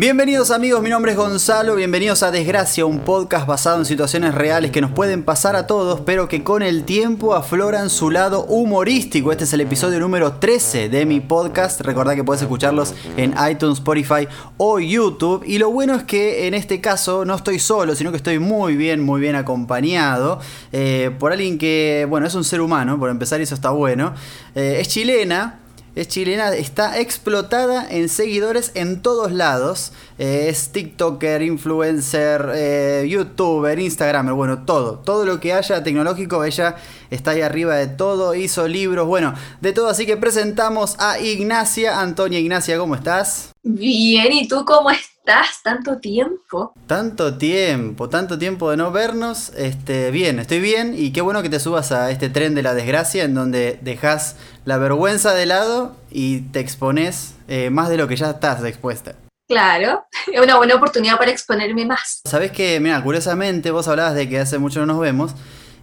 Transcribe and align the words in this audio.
Bienvenidos 0.00 0.52
amigos, 0.52 0.80
mi 0.80 0.90
nombre 0.90 1.10
es 1.10 1.18
Gonzalo, 1.18 1.74
bienvenidos 1.74 2.22
a 2.22 2.30
Desgracia, 2.30 2.86
un 2.86 3.00
podcast 3.00 3.48
basado 3.48 3.80
en 3.80 3.84
situaciones 3.84 4.32
reales 4.32 4.70
que 4.70 4.80
nos 4.80 4.92
pueden 4.92 5.24
pasar 5.24 5.56
a 5.56 5.66
todos, 5.66 6.02
pero 6.02 6.28
que 6.28 6.44
con 6.44 6.62
el 6.62 6.84
tiempo 6.84 7.34
afloran 7.34 7.90
su 7.90 8.12
lado 8.12 8.44
humorístico. 8.44 9.32
Este 9.32 9.42
es 9.42 9.52
el 9.54 9.60
episodio 9.60 9.98
número 9.98 10.34
13 10.34 10.88
de 10.88 11.04
mi 11.04 11.18
podcast, 11.18 11.80
recordad 11.80 12.14
que 12.14 12.22
puedes 12.22 12.40
escucharlos 12.40 12.94
en 13.16 13.34
iTunes, 13.50 13.78
Spotify 13.78 14.28
o 14.56 14.78
YouTube. 14.78 15.42
Y 15.44 15.58
lo 15.58 15.72
bueno 15.72 15.96
es 15.96 16.04
que 16.04 16.46
en 16.46 16.54
este 16.54 16.80
caso 16.80 17.24
no 17.24 17.34
estoy 17.34 17.58
solo, 17.58 17.96
sino 17.96 18.12
que 18.12 18.18
estoy 18.18 18.38
muy 18.38 18.76
bien, 18.76 19.02
muy 19.02 19.20
bien 19.20 19.34
acompañado 19.34 20.38
eh, 20.70 21.10
por 21.18 21.32
alguien 21.32 21.58
que, 21.58 22.06
bueno, 22.08 22.28
es 22.28 22.36
un 22.36 22.44
ser 22.44 22.60
humano, 22.60 23.00
por 23.00 23.10
empezar 23.10 23.40
eso 23.40 23.56
está 23.56 23.70
bueno. 23.70 24.14
Eh, 24.54 24.76
es 24.78 24.86
chilena, 24.86 25.58
es 26.00 26.06
chilena, 26.06 26.54
está 26.54 27.00
explotada 27.00 27.84
en 27.90 28.08
seguidores 28.08 28.70
en 28.74 29.02
todos 29.02 29.32
lados. 29.32 29.90
Eh, 30.18 30.46
es 30.48 30.70
TikToker, 30.70 31.42
influencer, 31.42 32.52
eh, 32.54 33.06
YouTuber, 33.08 33.80
Instagramer, 33.80 34.32
bueno, 34.34 34.64
todo. 34.64 35.00
Todo 35.00 35.24
lo 35.24 35.40
que 35.40 35.52
haya 35.52 35.82
tecnológico, 35.82 36.44
ella 36.44 36.76
está 37.10 37.32
ahí 37.32 37.40
arriba 37.40 37.74
de 37.74 37.88
todo, 37.88 38.36
hizo 38.36 38.68
libros, 38.68 39.08
bueno, 39.08 39.34
de 39.60 39.72
todo. 39.72 39.88
Así 39.88 40.06
que 40.06 40.16
presentamos 40.16 40.94
a 41.00 41.18
Ignacia. 41.18 42.00
Antonia 42.00 42.38
Ignacia, 42.38 42.78
¿cómo 42.78 42.94
estás? 42.94 43.52
Bien, 43.64 44.32
¿y 44.32 44.46
tú 44.46 44.64
cómo 44.64 44.90
estás? 44.90 45.17
Tanto 45.62 45.98
tiempo. 45.98 46.72
Tanto 46.86 47.36
tiempo, 47.36 48.08
tanto 48.08 48.38
tiempo 48.38 48.70
de 48.70 48.78
no 48.78 48.90
vernos. 48.90 49.52
Este, 49.56 50.10
bien, 50.10 50.38
estoy 50.38 50.60
bien 50.60 50.94
y 50.96 51.12
qué 51.12 51.20
bueno 51.20 51.42
que 51.42 51.50
te 51.50 51.60
subas 51.60 51.92
a 51.92 52.10
este 52.10 52.30
tren 52.30 52.54
de 52.54 52.62
la 52.62 52.72
desgracia 52.72 53.24
en 53.24 53.34
donde 53.34 53.78
dejas 53.82 54.36
la 54.64 54.78
vergüenza 54.78 55.34
de 55.34 55.44
lado 55.44 55.96
y 56.10 56.40
te 56.52 56.60
expones 56.60 57.34
eh, 57.46 57.68
más 57.68 57.90
de 57.90 57.98
lo 57.98 58.08
que 58.08 58.16
ya 58.16 58.30
estás 58.30 58.64
expuesta. 58.64 59.16
Claro, 59.46 60.06
es 60.32 60.40
una 60.40 60.56
buena 60.56 60.76
oportunidad 60.76 61.18
para 61.18 61.30
exponerme 61.30 61.84
más. 61.84 62.22
Sabes 62.24 62.50
que, 62.50 62.80
mira, 62.80 63.02
curiosamente 63.02 63.70
vos 63.70 63.86
hablabas 63.86 64.14
de 64.14 64.30
que 64.30 64.38
hace 64.38 64.56
mucho 64.56 64.80
no 64.80 64.86
nos 64.86 65.00
vemos 65.00 65.34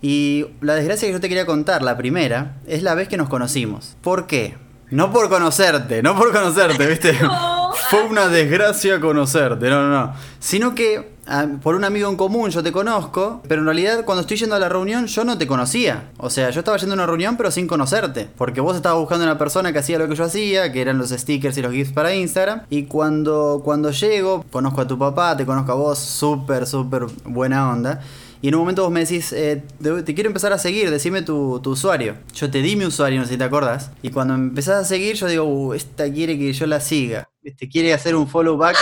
y 0.01 0.47
la 0.61 0.73
desgracia 0.73 1.07
que 1.07 1.13
yo 1.13 1.19
te 1.19 1.29
quería 1.29 1.45
contar, 1.45 1.83
la 1.83 1.97
primera, 1.97 2.57
es 2.65 2.81
la 2.81 2.95
vez 2.95 3.07
que 3.07 3.17
nos 3.17 3.29
conocimos. 3.29 3.95
¿Por 4.01 4.25
qué? 4.25 4.57
No 4.89 5.11
por 5.11 5.29
conocerte, 5.29 6.01
no 6.01 6.15
por 6.17 6.31
conocerte, 6.31 6.87
¿viste? 6.87 7.17
Fue 7.89 8.03
una 8.03 8.27
desgracia 8.27 8.99
conocerte, 8.99 9.69
no, 9.69 9.87
no, 9.87 9.89
no. 9.89 10.13
Sino 10.39 10.75
que 10.75 11.15
ah, 11.27 11.47
por 11.61 11.75
un 11.75 11.83
amigo 11.83 12.09
en 12.09 12.15
común 12.15 12.49
yo 12.49 12.63
te 12.63 12.71
conozco, 12.71 13.41
pero 13.47 13.61
en 13.61 13.65
realidad 13.65 14.05
cuando 14.05 14.21
estoy 14.21 14.37
yendo 14.37 14.55
a 14.55 14.59
la 14.59 14.69
reunión 14.69 15.07
yo 15.07 15.23
no 15.23 15.37
te 15.37 15.47
conocía. 15.47 16.11
O 16.17 16.29
sea, 16.29 16.49
yo 16.49 16.59
estaba 16.59 16.77
yendo 16.77 16.93
a 16.93 16.97
una 16.97 17.05
reunión 17.05 17.37
pero 17.37 17.51
sin 17.51 17.67
conocerte. 17.67 18.27
Porque 18.37 18.61
vos 18.61 18.75
estabas 18.75 18.99
buscando 18.99 19.25
una 19.25 19.37
persona 19.37 19.73
que 19.73 19.79
hacía 19.79 19.99
lo 19.99 20.07
que 20.07 20.15
yo 20.15 20.23
hacía, 20.23 20.71
que 20.71 20.81
eran 20.81 20.97
los 20.97 21.09
stickers 21.09 21.57
y 21.57 21.61
los 21.61 21.73
gifs 21.73 21.91
para 21.91 22.13
Instagram. 22.13 22.61
Y 22.69 22.83
cuando, 22.83 23.61
cuando 23.63 23.91
llego, 23.91 24.45
conozco 24.51 24.81
a 24.81 24.87
tu 24.87 24.97
papá, 24.97 25.35
te 25.37 25.45
conozco 25.45 25.71
a 25.71 25.75
vos, 25.75 25.99
súper, 25.99 26.65
súper 26.65 27.05
buena 27.25 27.71
onda. 27.71 28.01
Y 28.45 28.49
en 28.49 28.53
un 28.53 28.61
momento 28.61 28.83
vos 28.83 28.91
me 28.91 28.99
decís, 28.99 29.33
eh, 29.33 29.63
te, 29.81 30.13
quiero 30.13 30.27
empezar 30.27 30.53
a 30.53 30.59
seguir, 30.59 30.91
decime 30.91 31.23
tu, 31.23 31.59
usuario. 31.65 32.17
Yo 32.35 32.51
te 32.51 32.61
di 32.61 32.75
mi 32.75 32.85
usuario, 32.85 33.19
no 33.19 33.25
sé 33.25 33.31
si 33.31 33.37
te 33.39 33.43
acordás. 33.43 33.89
Y 34.03 34.09
cuando 34.09 34.35
empezás 34.35 34.81
a 34.81 34.85
seguir, 34.85 35.15
yo 35.15 35.27
digo, 35.27 35.45
uh, 35.45 35.73
esta 35.73 36.11
quiere 36.11 36.37
que 36.37 36.53
yo 36.53 36.67
la 36.67 36.79
siga. 36.79 37.27
Este 37.45 37.69
quiere 37.69 37.93
hacer 37.93 38.15
un 38.15 38.27
follow 38.27 38.57
back, 38.57 38.75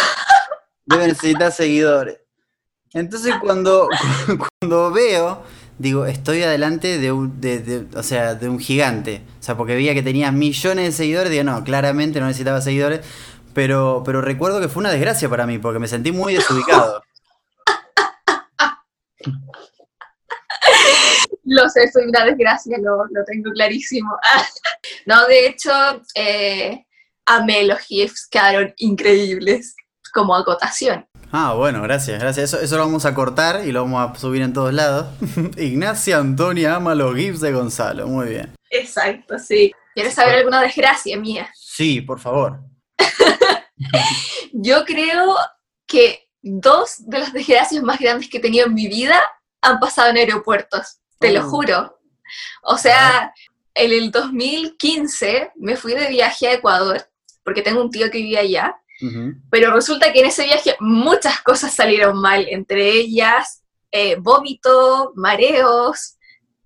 debe 0.86 1.08
necesitar 1.08 1.52
seguidores. 1.52 2.20
Entonces 2.94 3.36
cuando, 3.42 3.90
cuando 4.60 4.92
veo, 4.92 5.44
digo, 5.78 6.06
estoy 6.06 6.44
adelante 6.44 6.98
de 6.98 7.12
un, 7.12 7.42
de, 7.42 7.88
o 7.94 8.04
sea, 8.04 8.36
de 8.36 8.48
un 8.48 8.60
gigante. 8.60 9.22
O 9.40 9.44
sea, 9.44 9.58
porque 9.58 9.76
veía 9.76 9.94
que 9.94 10.02
tenía 10.02 10.32
millones 10.32 10.86
de 10.86 10.92
seguidores, 10.94 11.30
digo, 11.30 11.44
no, 11.44 11.62
claramente 11.66 12.22
no 12.22 12.28
necesitaba 12.28 12.62
seguidores. 12.62 13.02
Pero, 13.54 14.02
pero 14.06 14.22
recuerdo 14.22 14.62
que 14.62 14.70
fue 14.70 14.80
una 14.80 14.92
desgracia 14.92 15.28
para 15.30 15.46
mí, 15.46 15.60
porque 15.60 15.80
me 15.80 15.88
sentí 15.90 16.14
muy 16.14 16.34
desubicado. 16.36 17.04
Lo 21.46 21.68
sé, 21.70 21.92
soy 21.92 22.06
una 22.06 22.24
desgracia, 22.24 22.78
lo, 22.78 23.06
lo 23.12 23.26
tengo 23.26 23.52
clarísimo. 23.52 24.18
no, 25.06 25.28
de 25.28 25.48
hecho, 25.48 25.72
eh, 26.16 26.86
amé 27.26 27.66
los 27.66 27.80
GIFs, 27.80 28.28
quedaron 28.30 28.74
increíbles 28.78 29.76
como 30.14 30.36
acotación. 30.36 31.08
Ah, 31.32 31.54
bueno, 31.54 31.82
gracias, 31.82 32.20
gracias. 32.20 32.54
Eso, 32.54 32.64
eso 32.64 32.78
lo 32.78 32.84
vamos 32.84 33.06
a 33.06 33.16
cortar 33.16 33.66
y 33.66 33.72
lo 33.72 33.82
vamos 33.82 34.12
a 34.12 34.20
subir 34.20 34.44
en 34.44 34.54
todos 34.54 34.74
lados. 34.74 35.08
Ignacia 35.58 36.18
Antonia 36.18 36.76
ama 36.76 36.94
los 36.94 37.16
GIFs 37.16 37.42
de 37.42 37.52
Gonzalo, 37.52 38.08
muy 38.08 38.28
bien. 38.28 38.54
Exacto, 38.70 39.40
sí. 39.40 39.72
¿Quieres 39.96 40.14
saber 40.14 40.36
alguna 40.36 40.62
desgracia 40.62 41.18
mía? 41.18 41.50
Sí, 41.56 42.02
por 42.02 42.20
favor. 42.20 42.60
Yo 44.54 44.86
creo 44.86 45.36
que 45.88 46.28
dos 46.42 46.96
de 47.00 47.20
las 47.20 47.34
desgracias 47.34 47.84
más 47.84 48.00
grandes 48.00 48.30
que 48.30 48.38
he 48.38 48.42
tenido 48.42 48.68
en 48.68 48.74
mi 48.74 48.88
vida 48.88 49.20
han 49.62 49.80
pasado 49.80 50.10
en 50.10 50.18
aeropuertos, 50.18 51.00
te 51.20 51.32
lo 51.32 51.46
oh. 51.46 51.50
juro. 51.50 52.00
O 52.64 52.78
sea, 52.78 53.34
en 53.74 53.92
el 53.92 54.12
2015 54.12 55.54
me 55.56 55.78
fui 55.78 55.94
de 55.94 56.10
viaje 56.10 56.48
a 56.48 56.54
Ecuador, 56.54 57.08
porque 57.44 57.62
tengo 57.62 57.82
un 57.82 57.92
tío 57.92 58.10
que 58.10 58.20
vive 58.20 58.38
allá, 58.38 58.78
pero 59.50 59.74
resulta 59.74 60.14
que 60.14 60.22
en 60.22 60.28
ese 60.28 60.46
viaje 60.46 60.78
muchas 60.80 61.42
cosas 61.42 61.74
salieron 61.74 62.22
mal, 62.22 62.46
entre 62.50 62.90
ellas 62.90 63.64
eh, 63.96 64.16
vómito, 64.20 65.14
mareos, 65.16 66.18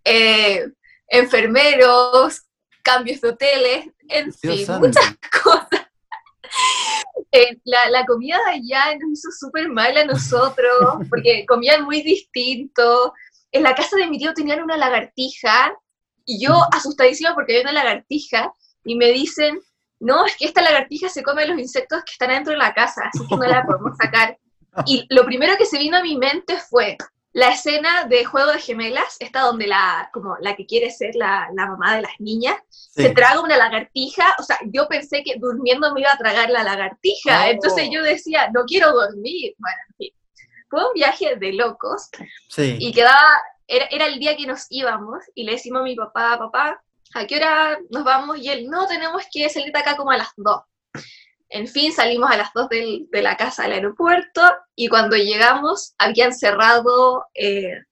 eh, 0.06 0.66
enfermeros, 1.10 2.42
cambios 2.82 3.20
de 3.20 3.28
hoteles, 3.28 3.88
en 4.08 4.32
fin, 4.32 4.66
muchas 4.80 5.14
cosas. 5.44 5.88
Eh, 7.34 7.60
la, 7.66 8.06
comida 8.06 8.38
de 8.46 8.52
allá 8.52 8.98
nos 8.98 9.20
hizo 9.20 9.30
súper 9.38 9.68
mal 9.68 9.98
a 9.98 10.06
nosotros, 10.06 11.06
porque 11.10 11.46
comían 11.46 11.84
muy 11.84 12.02
distinto. 12.02 13.14
En 13.52 13.64
la 13.64 13.76
casa 13.76 13.98
de 13.98 14.08
mi 14.08 14.18
tío 14.18 14.34
tenían 14.34 14.64
una 14.64 14.78
lagartija, 14.78 15.78
y 16.24 16.42
yo 16.42 16.58
asustadísima 16.72 17.36
porque 17.36 17.58
había 17.58 17.70
una 17.70 17.84
lagartija, 17.84 18.54
y 18.86 18.96
me 18.96 19.12
dicen, 19.12 19.60
no, 20.00 20.26
es 20.26 20.36
que 20.38 20.46
esta 20.46 20.62
lagartija 20.62 21.10
se 21.10 21.24
come 21.24 21.48
los 21.48 21.60
insectos 21.60 22.04
que 22.04 22.12
están 22.12 22.30
dentro 22.30 22.54
de 22.54 22.60
la 22.60 22.74
casa, 22.74 23.04
así 23.14 23.28
que 23.28 23.36
no 23.36 23.46
la 23.46 23.66
podemos 23.66 23.98
sacar. 23.98 24.38
Y 24.86 25.06
lo 25.10 25.26
primero 25.26 25.58
que 25.58 25.66
se 25.66 25.80
vino 25.80 25.98
a 25.98 26.04
mi 26.04 26.18
mente 26.18 26.58
fue, 26.58 26.98
la 27.38 27.50
escena 27.50 28.06
de 28.06 28.26
Juego 28.26 28.52
de 28.52 28.60
Gemelas, 28.60 29.18
esta 29.20 29.42
donde 29.42 29.68
la, 29.68 30.10
como 30.12 30.38
la 30.40 30.56
que 30.56 30.66
quiere 30.66 30.90
ser 30.90 31.14
la, 31.14 31.50
mamá 31.54 31.96
de 31.96 32.02
las 32.02 32.20
niñas, 32.20 32.56
se 32.70 33.12
traga 33.12 33.42
una 33.42 33.58
lagartija, 33.58 34.36
o 34.40 34.44
sea, 34.44 34.58
yo 34.66 34.88
pensé 34.88 35.24
que 35.24 35.36
durmiendo 35.38 35.94
me 35.94 36.02
iba 36.02 36.12
a 36.12 36.18
tragar 36.18 36.50
la 36.50 36.64
lagartija, 36.64 37.46
oh. 37.46 37.50
entonces 37.50 37.90
yo 37.92 38.02
decía, 38.02 38.50
no 38.54 38.64
quiero 38.66 38.92
dormir, 38.92 39.54
bueno, 39.60 39.78
en 39.90 39.96
fin. 39.96 40.14
Fue 40.70 40.84
un 40.84 40.94
viaje 40.96 41.36
de 41.36 41.54
locos, 41.54 42.10
y 42.58 42.92
quedaba, 42.92 43.40
era, 43.68 43.86
era 43.86 44.08
el 44.08 44.18
día 44.18 44.36
que 44.36 44.48
nos 44.48 44.66
íbamos, 44.70 45.24
y 45.36 45.44
le 45.44 45.54
decimos 45.54 45.82
a 45.82 45.86
mi 45.86 45.96
papá, 45.96 46.40
papá, 46.40 46.82
¿a 47.14 47.26
qué 47.26 47.38
hora 47.38 47.78
nos 47.90 48.04
vamos? 48.04 48.38
Y 48.38 48.50
él, 48.50 48.68
no, 48.70 48.88
tenemos 48.88 49.24
que 49.32 49.50
salir 49.50 49.72
de 49.72 49.80
acá 49.80 49.96
como 49.96 50.12
a 50.12 50.18
las 50.18 50.30
dos. 50.36 50.62
En 51.50 51.68
fin, 51.68 51.94
salimos 51.94 52.30
a 52.30 52.38
las 52.38 52.52
2 52.54 52.68
de 52.70 53.22
la 53.22 53.38
casa 53.38 53.64
al 53.64 53.72
aeropuerto 53.72 54.42
y 54.76 54.90
cuando 54.90 55.16
llegamos 55.16 55.94
habían 55.98 56.34
cerrado 56.34 57.26
eh, 57.36 57.84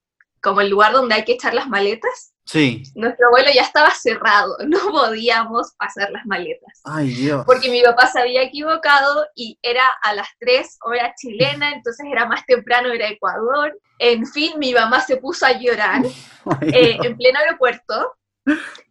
como 0.42 0.62
el 0.62 0.70
lugar 0.70 0.92
donde 0.92 1.16
hay 1.16 1.24
que 1.24 1.34
echar 1.34 1.54
las 1.54 1.70
maletas. 1.70 2.34
Sí. 2.46 2.84
Nuestro 2.94 3.32
vuelo 3.32 3.50
ya 3.54 3.64
estaba 3.64 3.90
cerrado, 3.92 4.58
no 4.68 4.80
podíamos 4.92 5.74
pasar 5.78 6.12
las 6.12 6.26
maletas. 6.26 6.82
Ay, 6.84 7.08
Dios. 7.14 7.44
Porque 7.46 7.70
mi 7.70 7.82
papá 7.82 8.08
se 8.08 8.20
había 8.20 8.44
equivocado 8.44 9.26
y 9.36 9.58
era 9.62 9.88
a 10.04 10.14
las 10.14 10.28
3 10.40 10.78
hora 10.84 11.14
chilena, 11.20 11.72
entonces 11.72 12.06
era 12.12 12.26
más 12.26 12.46
temprano, 12.46 12.92
era 12.92 13.08
Ecuador. 13.08 13.80
En 14.00 14.28
fin, 14.28 14.60
mi 14.60 14.74
mamá 14.74 15.02
se 15.02 15.18
puso 15.18 15.46
a 15.46 15.54
llorar 15.54 16.04
eh, 16.62 16.98
en 17.02 17.18
pleno 17.18 17.40
aeropuerto. 17.40 18.14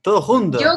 Todo 0.02 0.20
junto. 0.20 0.58
Yo, 0.60 0.70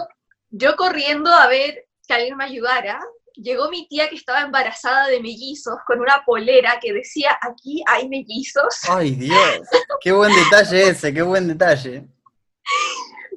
yo 0.49 0.75
corriendo 0.75 1.31
a 1.31 1.47
ver 1.47 1.87
que 2.07 2.13
alguien 2.13 2.37
me 2.37 2.45
ayudara, 2.45 2.99
llegó 3.33 3.69
mi 3.69 3.87
tía 3.87 4.09
que 4.09 4.15
estaba 4.15 4.41
embarazada 4.41 5.07
de 5.07 5.19
mellizos 5.19 5.75
con 5.85 5.99
una 5.99 6.23
polera 6.25 6.79
que 6.81 6.93
decía, 6.93 7.37
aquí 7.41 7.83
hay 7.87 8.07
mellizos. 8.07 8.75
Ay 8.89 9.11
Dios, 9.11 9.61
qué 10.01 10.11
buen 10.11 10.33
detalle 10.33 10.89
ese, 10.89 11.13
qué 11.13 11.21
buen 11.21 11.47
detalle. 11.47 12.07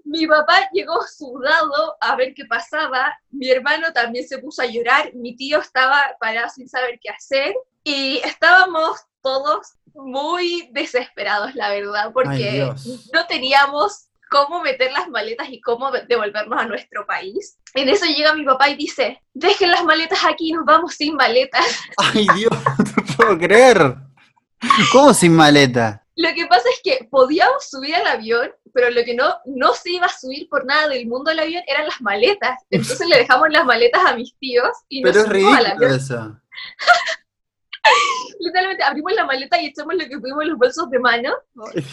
Mi 0.04 0.26
papá 0.26 0.68
llegó 0.72 1.00
sudado 1.06 1.96
a 2.00 2.16
ver 2.16 2.34
qué 2.34 2.44
pasaba, 2.44 3.16
mi 3.30 3.48
hermano 3.48 3.92
también 3.92 4.26
se 4.26 4.38
puso 4.38 4.62
a 4.62 4.66
llorar, 4.66 5.14
mi 5.14 5.36
tío 5.36 5.60
estaba 5.60 6.16
parado 6.18 6.48
sin 6.48 6.68
saber 6.68 6.98
qué 7.00 7.10
hacer 7.10 7.54
y 7.84 8.20
estábamos 8.24 9.00
todos 9.20 9.74
muy 9.94 10.68
desesperados, 10.72 11.54
la 11.54 11.70
verdad, 11.70 12.10
porque 12.12 12.72
no 13.12 13.26
teníamos 13.26 14.09
cómo 14.30 14.62
meter 14.62 14.92
las 14.92 15.08
maletas 15.08 15.48
y 15.50 15.60
cómo 15.60 15.90
devolvernos 15.90 16.58
a 16.58 16.66
nuestro 16.66 17.04
país. 17.04 17.58
En 17.74 17.88
eso 17.88 18.06
llega 18.06 18.34
mi 18.34 18.44
papá 18.44 18.70
y 18.70 18.76
dice, 18.76 19.20
dejen 19.34 19.70
las 19.70 19.84
maletas 19.84 20.20
aquí, 20.24 20.52
nos 20.52 20.64
vamos 20.64 20.94
sin 20.94 21.16
maletas. 21.16 21.64
Ay 21.98 22.26
Dios, 22.36 22.52
no 22.78 22.84
te 22.84 23.14
puedo 23.14 23.38
creer. 23.38 23.96
¿Cómo 24.92 25.12
sin 25.12 25.34
maleta? 25.34 26.04
Lo 26.16 26.28
que 26.34 26.46
pasa 26.46 26.64
es 26.74 26.80
que 26.84 27.08
podíamos 27.10 27.68
subir 27.68 27.94
al 27.94 28.06
avión, 28.06 28.50
pero 28.74 28.90
lo 28.90 29.02
que 29.04 29.14
no, 29.14 29.36
no 29.46 29.72
se 29.74 29.92
iba 29.92 30.06
a 30.06 30.12
subir 30.12 30.48
por 30.48 30.66
nada 30.66 30.88
del 30.88 31.06
mundo 31.06 31.30
al 31.30 31.38
avión 31.38 31.62
eran 31.66 31.86
las 31.86 32.00
maletas. 32.00 32.58
Entonces 32.70 33.08
le 33.08 33.16
dejamos 33.16 33.48
las 33.50 33.64
maletas 33.64 34.02
a 34.04 34.14
mis 34.14 34.36
tíos 34.38 34.70
y 34.88 35.02
pero 35.02 35.20
es 35.20 35.28
ridículo 35.28 35.88
Eso. 35.88 36.36
literalmente 38.40 38.82
abrimos 38.82 39.12
la 39.12 39.24
maleta 39.24 39.60
y 39.60 39.66
echamos 39.66 39.94
lo 39.94 40.08
que 40.08 40.18
pudimos 40.18 40.42
en 40.42 40.48
los 40.50 40.58
bolsos 40.58 40.90
de 40.90 40.98
mano. 40.98 41.34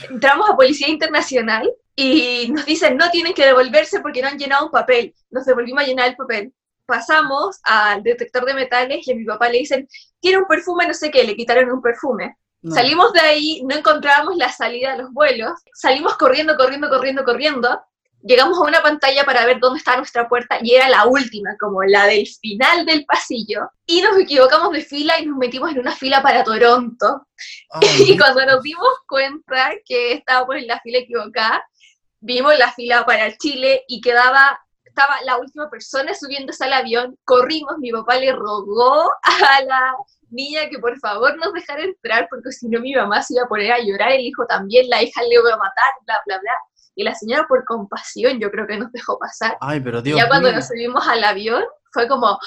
Entramos 0.10 0.50
a 0.50 0.56
Policía 0.56 0.88
Internacional 0.90 1.72
y 1.96 2.48
nos 2.52 2.66
dicen, 2.66 2.98
no 2.98 3.10
tienen 3.10 3.34
que 3.34 3.46
devolverse 3.46 4.00
porque 4.02 4.22
no 4.22 4.28
han 4.28 4.38
llenado 4.38 4.66
un 4.66 4.72
papel. 4.72 5.14
Nos 5.30 5.46
devolvimos 5.46 5.84
a 5.84 5.88
llenar 5.88 6.10
el 6.10 6.16
papel. 6.16 6.54
Pasamos 6.86 7.60
al 7.64 8.02
detector 8.04 8.46
de 8.46 8.54
metales 8.54 9.08
y 9.08 9.12
a 9.12 9.16
mi 9.16 9.26
papá 9.26 9.50
le 9.50 9.60
dicen, 9.60 9.88
tiene 10.20 10.38
un 10.38 10.46
perfume, 10.46 10.88
no 10.88 10.94
sé 10.94 11.12
qué, 11.12 11.24
le 11.24 11.36
quitaron 11.36 11.72
un 11.72 11.82
perfume. 11.82 12.38
Salimos 12.70 13.14
de 13.14 13.20
ahí, 13.20 13.64
no 13.66 13.76
encontrábamos 13.76 14.36
la 14.36 14.52
salida 14.52 14.92
de 14.92 15.04
los 15.04 15.14
vuelos, 15.14 15.52
salimos 15.74 16.18
corriendo, 16.18 16.58
corriendo, 16.58 16.90
corriendo, 16.90 17.24
corriendo, 17.24 17.82
llegamos 18.24 18.58
a 18.58 18.62
una 18.62 18.82
pantalla 18.82 19.24
para 19.26 19.46
ver 19.46 19.60
dónde 19.60 19.80
está 19.80 19.98
nuestra 19.98 20.28
puerta 20.28 20.58
y 20.62 20.76
era 20.76 20.90
la 20.90 21.06
última, 21.06 21.56
como 21.60 21.84
la 21.84 22.06
del 22.06 22.28
final 22.28 22.86
del 22.86 23.06
pasillo. 23.06 23.70
Y 23.86 24.02
nos 24.02 24.18
equivocamos 24.18 24.72
de 24.72 24.82
fila 24.82 25.20
y 25.20 25.26
nos 25.26 25.38
metimos 25.38 25.72
en 25.72 25.80
una 25.80 25.96
fila 25.96 26.22
para 26.22 26.44
Toronto. 26.44 27.28
y 28.00 28.18
cuando 28.18 28.46
nos 28.46 28.62
dimos 28.64 28.90
cuenta 29.08 29.72
que 29.86 30.14
estábamos 30.14 30.56
en 30.58 30.68
la 30.68 30.80
fila 30.82 31.00
equivocada, 31.00 31.64
vimos 32.20 32.58
la 32.58 32.72
fila 32.74 33.06
para 33.06 33.36
Chile 33.38 33.84
y 33.88 34.02
quedaba 34.02 34.60
estaba 34.98 35.22
la 35.26 35.38
última 35.38 35.70
persona 35.70 36.12
subiéndose 36.16 36.64
al 36.64 36.74
avión, 36.74 37.16
corrimos, 37.24 37.78
mi 37.78 37.92
papá 37.92 38.16
le 38.18 38.32
rogó 38.32 39.12
a 39.22 39.62
la 39.62 39.96
niña 40.32 40.68
que 40.70 40.80
por 40.80 40.98
favor 41.00 41.38
nos 41.38 41.54
dejara 41.54 41.84
entrar 41.84 42.28
porque 42.30 42.52
si 42.52 42.68
no 42.68 42.80
mi 42.80 42.96
mamá 42.96 43.22
se 43.22 43.36
iba 43.36 43.44
a 43.44 43.48
poner 43.48 43.72
a 43.72 43.80
llorar, 43.80 44.14
el 44.14 44.22
hijo 44.22 44.46
también, 44.48 44.90
la 44.90 45.04
hija 45.04 45.22
le 45.22 45.36
iba 45.36 45.54
a 45.54 45.58
matar, 45.58 45.94
bla, 46.06 46.22
bla, 46.26 46.40
bla. 46.40 46.52
Y 46.98 47.04
la 47.04 47.14
señora 47.14 47.46
por 47.48 47.64
compasión 47.64 48.40
yo 48.40 48.50
creo 48.50 48.66
que 48.66 48.76
nos 48.76 48.92
dejó 48.92 49.20
pasar. 49.20 49.56
Ay, 49.62 49.80
pero 49.80 50.02
Dios 50.02 50.18
ya 50.18 50.28
cuando 50.28 50.52
nos 50.52 50.68
subimos 50.68 51.08
al 51.08 51.24
avión 51.24 51.64
fue 51.92 52.08
como... 52.08 52.40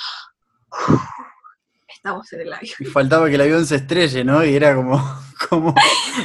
estamos 1.87 2.33
en 2.33 2.41
el 2.41 2.53
avión. 2.53 2.75
Y 2.81 2.85
faltaba 2.87 3.29
que 3.29 3.37
el 3.37 3.43
avión 3.43 3.65
se 3.65 3.77
estrelle, 3.77 4.25
¿no? 4.25 4.45
Y 4.45 4.57
era 4.57 4.75
como, 4.75 5.01
como 5.49 5.73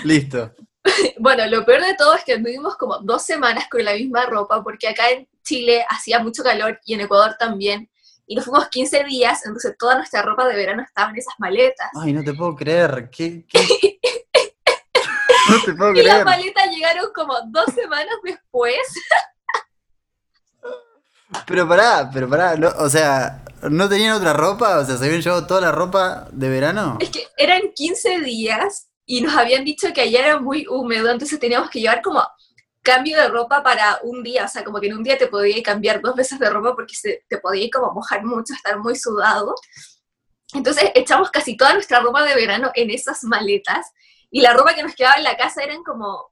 listo. 0.04 0.52
Bueno, 1.18 1.48
lo 1.48 1.66
peor 1.66 1.82
de 1.82 1.96
todo 1.96 2.14
es 2.14 2.24
que 2.24 2.34
estuvimos 2.34 2.78
como 2.78 3.00
dos 3.00 3.24
semanas 3.24 3.66
con 3.72 3.84
la 3.84 3.94
misma 3.94 4.28
ropa, 4.28 4.64
porque 4.64 4.88
acá 4.88 5.10
en 5.10 5.28
Chile 5.44 5.84
hacía 5.90 6.20
mucho 6.20 6.44
calor 6.44 6.80
y 6.86 6.94
en 6.94 7.02
Ecuador 7.02 7.36
también. 7.40 7.90
Y 8.28 8.36
nos 8.36 8.46
fuimos 8.46 8.70
15 8.70 9.04
días, 9.04 9.46
entonces 9.46 9.76
toda 9.80 9.96
nuestra 9.96 10.22
ropa 10.22 10.48
de 10.48 10.56
verano 10.56 10.84
estaba 10.84 11.10
en 11.10 11.18
esas 11.18 11.34
maletas. 11.40 11.90
Ay, 12.00 12.14
no 12.14 12.24
te 12.24 12.34
puedo 12.34 12.56
creer. 12.56 13.10
¿Qué, 13.12 13.46
qué? 13.48 14.00
no 15.56 15.64
te 15.64 15.74
puedo 15.74 15.92
y 15.92 15.94
creer. 15.94 16.08
las 16.08 16.26
maletas 16.26 16.70
llegaron 16.70 17.06
como 17.14 17.36
dos 17.48 17.66
semanas 17.74 18.16
después. 18.24 18.80
pero 21.48 21.68
pará, 21.68 22.10
pero 22.14 22.30
pará, 22.30 22.56
o 22.80 22.90
sea, 22.90 23.44
¿no 23.70 23.90
tenían 23.90 24.16
otra 24.16 24.34
ropa? 24.34 24.80
O 24.80 24.86
sea, 24.86 24.98
¿se 24.98 25.06
habían 25.06 25.22
llevado 25.22 25.48
toda 25.48 25.62
la 25.62 25.72
ropa 25.72 26.28
de 26.32 26.50
verano? 26.50 26.98
Es 27.00 27.10
que 27.10 27.28
eran 27.38 27.62
15 27.74 28.20
días 28.22 28.88
y 29.06 29.22
nos 29.22 29.36
habían 29.36 29.64
dicho 29.64 29.94
que 29.94 30.02
allá 30.02 30.20
era 30.20 30.40
muy 30.40 30.66
húmedo, 30.68 31.10
entonces 31.12 31.40
teníamos 31.40 31.70
que 31.70 31.80
llevar 31.80 32.02
como 32.02 32.24
cambio 32.82 33.18
de 33.18 33.28
ropa 33.28 33.64
para 33.64 34.00
un 34.04 34.24
día, 34.24 34.46
o 34.46 34.48
sea, 34.48 34.64
como 34.64 34.80
que 34.80 34.88
en 34.88 34.98
un 34.98 35.04
día 35.04 35.18
te 35.18 35.28
podías 35.28 35.62
cambiar 35.62 36.02
dos 36.02 36.16
veces 36.16 36.40
de 36.40 36.50
ropa 36.50 36.76
porque 36.76 36.96
se, 36.96 37.26
te 37.28 37.40
podía 37.40 37.68
como 37.74 37.92
mojar 37.92 38.24
mucho, 38.24 38.54
estar 38.54 38.80
muy 38.80 38.96
sudado. 38.96 39.56
Entonces 40.54 40.92
echamos 40.94 41.32
casi 41.32 41.58
toda 41.58 41.74
nuestra 41.74 42.00
ropa 42.00 42.24
de 42.24 42.36
verano 42.36 42.72
en 42.76 42.92
esas 42.92 43.24
maletas 43.24 43.92
y 44.36 44.42
la 44.42 44.52
ropa 44.52 44.76
que 44.76 44.84
nos 44.84 44.94
quedaba 44.94 45.16
en 45.16 45.24
la 45.24 45.38
casa 45.38 45.64
eran 45.64 45.82
como 45.82 46.30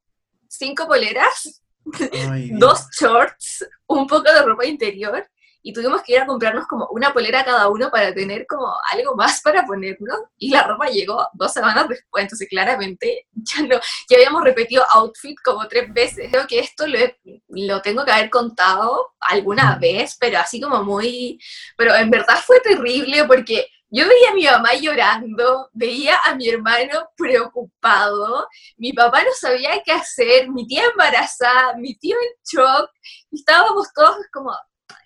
cinco 0.50 0.86
poleras, 0.88 1.64
dos 2.52 2.90
shorts, 3.00 3.66
un 3.88 4.06
poco 4.08 4.30
de 4.30 4.42
ropa 4.42 4.66
interior 4.66 5.26
y 5.62 5.72
tuvimos 5.72 6.04
que 6.04 6.12
ir 6.12 6.20
a 6.20 6.26
comprarnos 6.26 6.68
como 6.68 6.86
una 6.92 7.14
polera 7.14 7.46
cada 7.46 7.70
uno 7.70 7.90
para 7.90 8.14
tener 8.14 8.46
como 8.46 8.68
algo 8.92 9.16
más 9.16 9.42
para 9.42 9.66
ponernos 9.66 10.20
y 10.38 10.50
la 10.50 10.64
ropa 10.64 10.88
llegó 10.88 11.26
dos 11.32 11.54
semanas 11.54 11.88
después, 11.88 12.24
entonces 12.24 12.50
claramente 12.50 13.26
ya 13.34 13.62
no, 13.62 13.80
ya 14.10 14.18
habíamos 14.18 14.44
repetido 14.44 14.84
outfit 14.92 15.38
como 15.42 15.66
tres 15.70 15.94
veces. 15.94 16.28
Creo 16.30 16.46
que 16.46 16.60
esto 16.60 16.86
lo, 16.86 17.00
lo 17.48 17.82
tengo 17.82 18.04
que 18.04 18.12
haber 18.12 18.30
contado 18.30 19.14
alguna 19.22 19.78
vez, 19.80 20.18
pero 20.20 20.40
así 20.40 20.60
como 20.60 20.84
muy, 20.84 21.40
pero 21.78 21.96
en 21.96 22.10
verdad 22.10 22.38
fue 22.46 22.60
terrible 22.60 23.24
porque 23.24 23.66
yo 23.96 24.08
veía 24.08 24.32
a 24.32 24.34
mi 24.34 24.46
mamá 24.46 24.74
llorando, 24.74 25.70
veía 25.72 26.18
a 26.26 26.34
mi 26.34 26.50
hermano 26.50 27.12
preocupado, 27.16 28.48
mi 28.78 28.92
papá 28.92 29.22
no 29.24 29.30
sabía 29.40 29.84
qué 29.86 29.92
hacer, 29.92 30.50
mi 30.50 30.66
tía 30.66 30.82
embarazada, 30.92 31.76
mi 31.78 31.94
tío 32.00 32.16
en 32.16 32.42
shock, 32.44 32.90
y 33.30 33.36
estábamos 33.36 33.94
todos 33.94 34.16
como, 34.34 34.52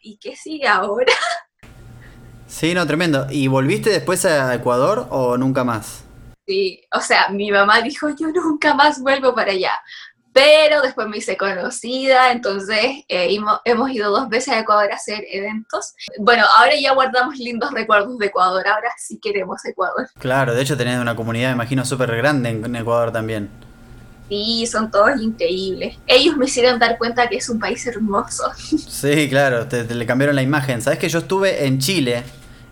¿y 0.02 0.18
qué 0.18 0.36
sigue 0.36 0.68
ahora? 0.68 1.14
Sí, 2.50 2.74
no, 2.74 2.88
tremendo. 2.88 3.28
¿Y 3.30 3.50
volviste 3.50 3.90
después 3.90 4.24
a 4.24 4.56
Ecuador 4.56 5.08
o 5.10 5.38
nunca 5.38 5.66
más? 5.66 6.06
Sí, 6.48 6.82
o 6.94 7.02
sea, 7.02 7.28
mi 7.28 7.52
mamá 7.52 7.82
dijo, 7.82 8.08
yo 8.18 8.30
nunca 8.30 8.74
más 8.74 9.02
vuelvo 9.02 9.36
para 9.36 9.52
allá. 9.52 9.78
Pero 10.38 10.84
después 10.84 11.08
me 11.08 11.18
hice 11.18 11.36
conocida, 11.36 12.32
entonces 12.32 13.04
eh, 13.08 13.36
hemos 13.66 13.92
ido 13.92 14.12
dos 14.12 14.30
veces 14.30 14.54
a 14.54 14.60
Ecuador 14.60 14.92
a 14.92 14.96
hacer 14.96 15.26
eventos. 15.32 15.96
Bueno, 16.20 16.44
ahora 16.60 16.74
ya 16.80 16.94
guardamos 16.94 17.38
lindos 17.40 17.72
recuerdos 17.72 18.20
de 18.20 18.28
Ecuador, 18.28 18.68
ahora 18.68 18.92
sí 19.00 19.20
queremos 19.20 19.66
Ecuador. 19.66 20.08
Claro, 20.20 20.54
de 20.54 20.62
hecho 20.62 20.78
tenés 20.78 21.00
una 21.00 21.16
comunidad, 21.16 21.50
me 21.50 21.56
imagino, 21.56 21.84
súper 21.86 22.16
grande 22.16 22.50
en 22.50 22.76
Ecuador 22.76 23.12
también. 23.12 23.50
Sí, 24.30 24.68
son 24.68 24.92
todos 24.92 25.20
increíbles. 25.20 25.98
Ellos 26.06 26.38
me 26.38 26.46
hicieron 26.46 26.78
dar 26.78 27.00
cuenta 27.00 27.28
que 27.28 27.38
es 27.38 27.50
un 27.50 27.60
país 27.60 27.88
hermoso. 27.88 28.52
Sí, 28.54 29.28
claro, 29.30 29.68
te, 29.68 29.84
le 29.86 30.06
cambiaron 30.06 30.36
la 30.36 30.44
imagen. 30.44 30.84
¿Sabes 30.84 31.00
que 31.00 31.10
yo 31.10 31.20
estuve 31.20 31.66
en 31.66 31.80
Chile, 31.80 32.24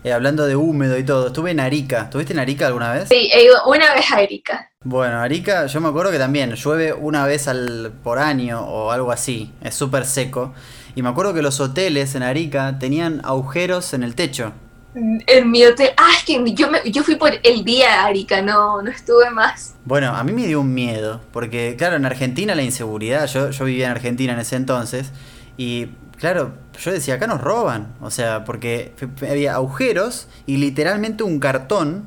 eh, 0.06 0.14
hablando 0.14 0.46
de 0.46 0.56
húmedo 0.56 1.00
y 1.00 1.04
todo? 1.04 1.28
Estuve 1.28 1.50
en 1.50 1.60
Arica. 1.60 2.12
¿Tuviste 2.12 2.34
en 2.34 2.38
Arica 2.38 2.68
alguna 2.68 2.94
vez? 2.94 3.10
Sí, 3.10 3.28
he 3.34 3.44
ido 3.44 3.56
una 3.66 3.92
vez 3.96 4.12
a 4.12 4.18
Arica. 4.18 4.70
Bueno, 4.84 5.20
Arica, 5.20 5.66
yo 5.66 5.82
me 5.82 5.88
acuerdo 5.88 6.12
que 6.12 6.20
también 6.20 6.54
llueve 6.54 6.94
una 6.94 7.26
vez 7.26 7.48
al, 7.48 7.92
por 8.04 8.20
año 8.20 8.62
o 8.62 8.92
algo 8.92 9.12
así. 9.12 9.52
Es 9.64 9.74
súper 9.74 10.06
seco. 10.06 10.54
Y 10.94 11.02
me 11.02 11.10
acuerdo 11.10 11.34
que 11.34 11.42
los 11.42 11.60
hoteles 11.60 12.14
en 12.14 12.22
Arica 12.22 12.78
tenían 12.78 13.20
agujeros 13.26 13.96
en 13.96 14.04
el 14.04 14.14
techo. 14.14 14.54
En 14.94 15.50
mi 15.50 15.66
hotel. 15.66 15.90
Ah, 15.98 16.12
es 16.16 16.24
que 16.24 16.54
yo, 16.54 16.70
me, 16.70 16.80
yo 16.86 17.02
fui 17.02 17.16
por 17.16 17.32
el 17.42 17.66
día 17.66 18.06
Arica, 18.06 18.44
no, 18.44 18.84
no 18.84 18.92
estuve 18.92 19.32
más. 19.32 19.74
Bueno, 19.86 20.16
a 20.16 20.24
mí 20.24 20.34
me 20.34 20.46
dio 20.46 20.62
un 20.62 20.72
miedo, 20.72 21.20
porque 21.32 21.74
claro, 21.80 21.96
en 21.96 22.06
Argentina 22.06 22.54
la 22.54 22.62
inseguridad, 22.62 23.26
yo, 23.26 23.50
yo 23.50 23.66
vivía 23.66 23.88
en 23.88 23.92
Argentina 23.92 24.34
en 24.34 24.40
ese 24.40 24.56
entonces, 24.56 25.12
y 25.58 25.88
claro, 26.18 26.54
yo 26.80 26.92
decía, 26.92 27.16
acá 27.16 27.28
nos 27.28 27.42
roban, 27.42 27.94
o 28.02 28.12
sea, 28.12 28.44
porque 28.46 28.94
había 29.30 29.56
agujeros 29.56 30.28
y 30.46 30.58
literalmente 30.58 31.24
un 31.24 31.40
cartón, 31.40 32.06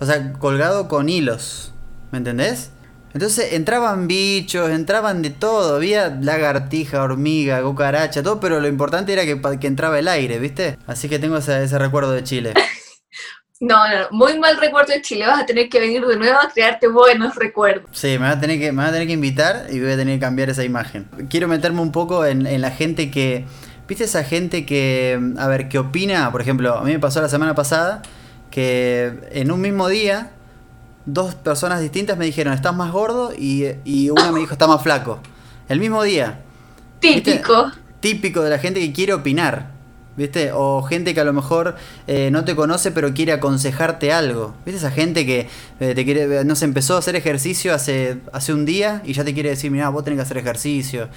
o 0.00 0.06
sea, 0.06 0.32
colgado 0.34 0.88
con 0.88 1.08
hilos, 1.08 1.72
¿me 2.12 2.18
entendés? 2.18 2.70
Entonces 3.14 3.54
entraban 3.54 4.06
bichos, 4.06 4.70
entraban 4.70 5.22
de 5.22 5.30
todo, 5.30 5.76
había 5.76 6.08
lagartija, 6.08 7.02
hormiga, 7.02 7.62
cucaracha, 7.62 8.22
todo, 8.22 8.38
pero 8.38 8.60
lo 8.60 8.68
importante 8.68 9.12
era 9.12 9.24
que, 9.24 9.40
que 9.58 9.66
entraba 9.66 9.98
el 9.98 10.08
aire, 10.08 10.38
¿viste? 10.38 10.78
Así 10.86 11.08
que 11.08 11.18
tengo 11.18 11.38
ese, 11.38 11.64
ese 11.64 11.78
recuerdo 11.78 12.12
de 12.12 12.22
Chile. 12.22 12.54
No, 13.60 13.76
no, 13.88 14.06
muy 14.12 14.38
mal 14.38 14.56
recuerdo 14.56 14.92
de 14.92 15.02
Chile, 15.02 15.26
vas 15.26 15.40
a 15.40 15.46
tener 15.46 15.68
que 15.68 15.80
venir 15.80 16.04
de 16.06 16.16
nuevo 16.16 16.38
a 16.38 16.48
crearte 16.48 16.86
buenos 16.86 17.34
recuerdos. 17.34 17.90
Sí, 17.92 18.10
me 18.10 18.26
va 18.26 18.30
a 18.30 18.40
tener 18.40 18.60
que, 18.60 18.70
me 18.70 18.82
va 18.82 18.88
a 18.88 18.92
tener 18.92 19.08
que 19.08 19.14
invitar 19.14 19.66
y 19.70 19.80
voy 19.80 19.90
a 19.90 19.96
tener 19.96 20.14
que 20.14 20.20
cambiar 20.20 20.48
esa 20.48 20.62
imagen. 20.62 21.08
Quiero 21.28 21.48
meterme 21.48 21.80
un 21.80 21.90
poco 21.90 22.24
en, 22.24 22.46
en 22.46 22.60
la 22.60 22.70
gente 22.70 23.10
que, 23.10 23.46
¿viste 23.88 24.04
esa 24.04 24.22
gente 24.22 24.64
que, 24.64 25.18
a 25.38 25.48
ver, 25.48 25.68
qué 25.68 25.78
opina? 25.78 26.30
Por 26.30 26.40
ejemplo, 26.40 26.78
a 26.78 26.84
mí 26.84 26.92
me 26.92 27.00
pasó 27.00 27.20
la 27.20 27.28
semana 27.28 27.56
pasada 27.56 28.02
que 28.50 29.12
en 29.32 29.50
un 29.50 29.60
mismo 29.60 29.88
día 29.88 30.30
dos 31.04 31.34
personas 31.34 31.80
distintas 31.80 32.16
me 32.16 32.26
dijeron, 32.26 32.52
estás 32.52 32.76
más 32.76 32.92
gordo 32.92 33.32
y, 33.36 33.66
y 33.84 34.10
una 34.10 34.30
me 34.30 34.40
dijo, 34.40 34.52
está 34.52 34.68
más 34.68 34.82
flaco. 34.82 35.20
El 35.68 35.80
mismo 35.80 36.02
día. 36.04 36.40
Típico. 37.00 37.72
Típico 38.00 38.42
de 38.42 38.50
la 38.50 38.58
gente 38.58 38.78
que 38.78 38.92
quiere 38.92 39.14
opinar. 39.14 39.77
¿Viste? 40.18 40.50
O 40.52 40.82
gente 40.82 41.14
que 41.14 41.20
a 41.20 41.24
lo 41.24 41.32
mejor 41.32 41.76
eh, 42.08 42.30
no 42.32 42.44
te 42.44 42.56
conoce 42.56 42.90
pero 42.90 43.14
quiere 43.14 43.32
aconsejarte 43.32 44.12
algo. 44.12 44.54
¿Viste 44.66 44.78
esa 44.78 44.90
gente 44.90 45.24
que 45.24 45.48
eh, 45.78 45.94
te 45.94 46.04
quiere, 46.04 46.44
no 46.44 46.56
se 46.56 46.64
empezó 46.64 46.96
a 46.96 46.98
hacer 46.98 47.14
ejercicio 47.14 47.72
hace, 47.72 48.18
hace 48.32 48.52
un 48.52 48.66
día 48.66 49.00
y 49.04 49.12
ya 49.12 49.24
te 49.24 49.32
quiere 49.32 49.50
decir, 49.50 49.70
mira, 49.70 49.88
vos 49.90 50.02
tenés 50.02 50.18
que 50.18 50.22
hacer 50.22 50.38
ejercicio, 50.38 51.08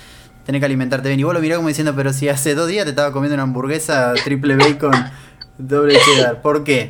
tenés 0.45 0.59
que 0.59 0.65
alimentarte 0.65 1.09
bien. 1.09 1.19
Y 1.19 1.23
vos 1.23 1.33
lo 1.33 1.41
mirás 1.41 1.57
como 1.57 1.67
diciendo, 1.67 1.95
pero 1.95 2.13
si 2.13 2.29
hace 2.29 2.53
dos 2.53 2.67
días 2.67 2.85
te 2.85 2.91
estaba 2.91 3.11
comiendo 3.11 3.33
una 3.33 3.43
hamburguesa 3.43 4.13
triple 4.23 4.55
bacon 4.55 4.93
doble 5.57 5.97
cheddar. 5.97 6.43
¿Por 6.43 6.63
qué? 6.63 6.89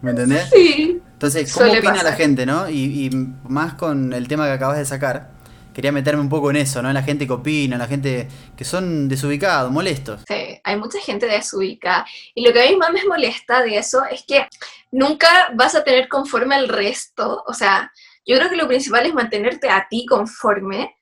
¿Me 0.00 0.10
entendés? 0.10 0.50
Sí. 0.52 1.00
Entonces, 1.12 1.52
¿cómo 1.52 1.70
opina 1.70 2.02
la 2.02 2.14
gente, 2.14 2.44
no? 2.44 2.68
Y, 2.68 3.08
más 3.48 3.74
con 3.74 4.12
el 4.12 4.26
tema 4.26 4.46
que 4.46 4.50
acabas 4.50 4.78
de 4.78 4.84
sacar, 4.84 5.30
quería 5.72 5.92
meterme 5.92 6.20
un 6.20 6.28
poco 6.28 6.50
en 6.50 6.56
eso, 6.56 6.82
¿no? 6.82 6.88
En 6.88 6.94
la 6.94 7.02
gente 7.02 7.26
que 7.26 7.32
opina, 7.32 7.78
la 7.78 7.86
gente 7.86 8.28
que 8.56 8.64
son 8.64 9.08
desubicados, 9.08 9.70
molestos. 9.70 10.22
Sí, 10.28 10.60
hay 10.62 10.76
mucha 10.76 11.00
gente 11.00 11.26
desubicada. 11.26 12.06
Y 12.34 12.46
lo 12.46 12.52
que 12.52 12.62
a 12.62 12.70
mí 12.70 12.76
más 12.76 12.92
me 12.92 13.04
molesta 13.04 13.62
de 13.62 13.76
eso 13.76 14.04
es 14.04 14.24
que 14.26 14.46
nunca 14.90 15.52
vas 15.54 15.74
a 15.74 15.84
tener 15.84 16.08
conforme 16.08 16.54
al 16.54 16.68
resto. 16.68 17.42
O 17.46 17.54
sea, 17.54 17.90
yo 18.24 18.36
creo 18.36 18.50
que 18.50 18.56
lo 18.56 18.68
principal 18.68 19.06
es 19.06 19.14
mantenerte 19.14 19.68
a 19.68 19.86
ti 19.88 20.06
conforme, 20.06 20.96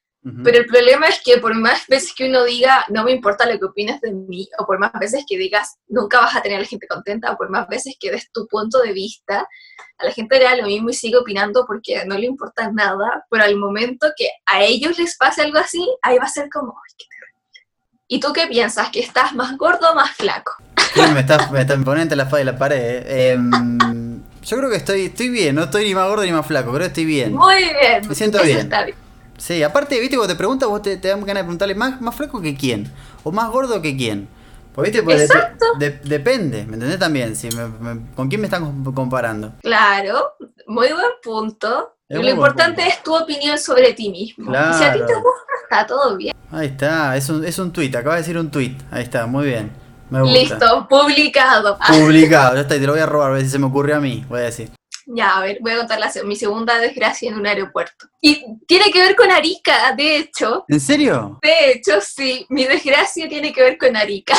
Pero 0.44 0.58
el 0.58 0.66
problema 0.66 1.06
es 1.06 1.22
que 1.24 1.38
por 1.38 1.54
más 1.54 1.86
veces 1.86 2.12
que 2.14 2.28
uno 2.28 2.44
diga, 2.44 2.84
no 2.90 3.04
me 3.04 3.12
importa 3.12 3.46
lo 3.46 3.58
que 3.58 3.64
opinas 3.64 4.02
de 4.02 4.12
mí, 4.12 4.46
o 4.58 4.66
por 4.66 4.78
más 4.78 4.92
veces 4.92 5.24
que 5.26 5.38
digas, 5.38 5.78
nunca 5.88 6.20
vas 6.20 6.36
a 6.36 6.42
tener 6.42 6.58
a 6.58 6.60
la 6.60 6.66
gente 6.66 6.86
contenta, 6.86 7.32
o 7.32 7.38
por 7.38 7.48
más 7.48 7.66
veces 7.68 7.96
que 7.98 8.10
des 8.10 8.30
tu 8.30 8.46
punto 8.46 8.80
de 8.80 8.92
vista, 8.92 9.48
a 9.96 10.04
la 10.04 10.12
gente 10.12 10.38
le 10.38 10.44
da 10.44 10.56
lo 10.56 10.66
mismo 10.66 10.90
y 10.90 10.94
sigue 10.94 11.16
opinando 11.16 11.64
porque 11.66 12.04
no 12.04 12.18
le 12.18 12.26
importa 12.26 12.70
nada, 12.70 13.24
pero 13.30 13.44
al 13.44 13.56
momento 13.56 14.08
que 14.14 14.28
a 14.44 14.62
ellos 14.62 14.98
les 14.98 15.16
pase 15.16 15.40
algo 15.40 15.58
así, 15.58 15.88
ahí 16.02 16.18
va 16.18 16.24
a 16.24 16.28
ser 16.28 16.50
como, 16.52 16.72
ay, 16.72 16.94
qué 16.98 17.04
terrible. 17.08 17.66
¿Y 18.08 18.20
tú 18.20 18.32
qué 18.34 18.46
piensas? 18.46 18.90
¿Que 18.90 19.00
estás 19.00 19.34
más 19.34 19.56
gordo 19.56 19.90
o 19.90 19.94
más 19.94 20.10
flaco? 20.10 20.52
Sí, 20.92 21.00
me 21.14 21.20
está, 21.20 21.50
me 21.50 21.62
está 21.62 21.74
imponente 21.74 22.14
la 22.14 22.24
espada 22.24 22.38
de 22.40 22.44
la 22.44 22.58
pared. 22.58 23.02
eh. 23.06 23.30
Em, 23.32 24.22
yo 24.42 24.56
creo 24.58 24.68
que 24.68 24.76
estoy, 24.76 25.06
estoy 25.06 25.28
bien, 25.30 25.54
no 25.54 25.64
estoy 25.64 25.84
ni 25.84 25.94
más 25.94 26.08
gordo 26.08 26.24
ni 26.24 26.32
más 26.32 26.46
flaco, 26.46 26.70
creo 26.70 26.80
que 26.80 26.86
estoy 26.88 27.04
bien. 27.06 27.32
Muy 27.32 27.62
bien. 27.62 28.06
Me 28.06 28.14
siento 28.14 28.42
bien. 28.42 28.58
está 28.58 28.84
bien. 28.84 28.96
Sí, 29.40 29.62
aparte, 29.62 29.98
viste, 29.98 30.16
cuando 30.16 30.34
te 30.34 30.36
preguntas, 30.36 30.68
vos 30.68 30.82
te, 30.82 30.98
te 30.98 31.08
dan 31.08 31.20
ganas 31.20 31.36
de 31.36 31.44
preguntarle 31.44 31.74
más, 31.74 31.98
más 32.02 32.14
flaco 32.14 32.42
que 32.42 32.54
quién, 32.54 32.92
o 33.24 33.32
más 33.32 33.48
gordo 33.50 33.80
que 33.80 33.96
quién. 33.96 34.28
Pues, 34.74 34.90
viste, 34.90 35.02
pues, 35.02 35.22
Exacto. 35.22 35.64
de- 35.78 35.98
depende, 36.04 36.66
¿me 36.66 36.74
entendés 36.74 36.98
también? 36.98 37.34
Si 37.34 37.48
me- 37.56 37.66
me- 37.94 38.14
¿Con 38.14 38.28
quién 38.28 38.40
me 38.42 38.46
están 38.48 38.64
com- 38.64 38.94
comparando? 38.94 39.54
Claro, 39.62 40.34
muy 40.66 40.88
buen 40.92 41.06
punto. 41.22 41.96
Es 42.08 42.20
lo 42.20 42.28
importante 42.28 42.82
punto. 42.82 42.90
es 42.96 43.02
tu 43.02 43.16
opinión 43.16 43.58
sobre 43.58 43.92
ti 43.94 44.10
mismo. 44.10 44.52
Y 44.52 44.74
si 44.74 44.84
a 44.84 44.92
ti 44.92 44.98
te 44.98 45.04
Claro. 45.06 45.22
gusta, 45.22 45.52
está 45.62 45.86
todo 45.86 46.16
bien. 46.16 46.36
Ahí 46.52 46.66
está, 46.66 47.16
es 47.16 47.28
un, 47.30 47.44
es 47.44 47.58
un 47.58 47.72
tweet, 47.72 47.96
acaba 47.96 48.16
de 48.16 48.20
decir 48.20 48.36
un 48.36 48.50
tweet. 48.50 48.76
Ahí 48.90 49.02
está, 49.04 49.26
muy 49.26 49.46
bien. 49.46 49.70
Me 50.10 50.20
gusta. 50.20 50.38
Listo, 50.38 50.88
publicado. 50.88 51.78
Publicado, 51.88 52.56
ya 52.56 52.60
está, 52.62 52.76
y 52.76 52.80
te 52.80 52.86
lo 52.86 52.92
voy 52.92 53.00
a 53.00 53.06
robar, 53.06 53.30
a 53.30 53.34
ver 53.34 53.42
si 53.42 53.48
se 53.50 53.58
me 53.58 53.66
ocurrió 53.66 53.96
a 53.96 54.00
mí, 54.00 54.24
voy 54.28 54.40
a 54.40 54.42
decir. 54.42 54.70
Ya, 55.12 55.36
a 55.36 55.40
ver, 55.40 55.58
voy 55.60 55.72
a 55.72 55.78
contar 55.78 55.98
la 55.98 56.12
mi 56.24 56.36
segunda 56.36 56.78
desgracia 56.78 57.28
en 57.28 57.36
un 57.36 57.46
aeropuerto. 57.46 58.06
Y 58.20 58.44
tiene 58.66 58.92
que 58.92 59.00
ver 59.00 59.16
con 59.16 59.30
Arica, 59.30 59.92
de 59.96 60.16
hecho. 60.16 60.64
¿En 60.68 60.80
serio? 60.80 61.38
De 61.42 61.72
hecho, 61.72 62.00
sí, 62.00 62.46
mi 62.48 62.64
desgracia 62.64 63.28
tiene 63.28 63.52
que 63.52 63.62
ver 63.62 63.76
con 63.76 63.96
Arica. 63.96 64.36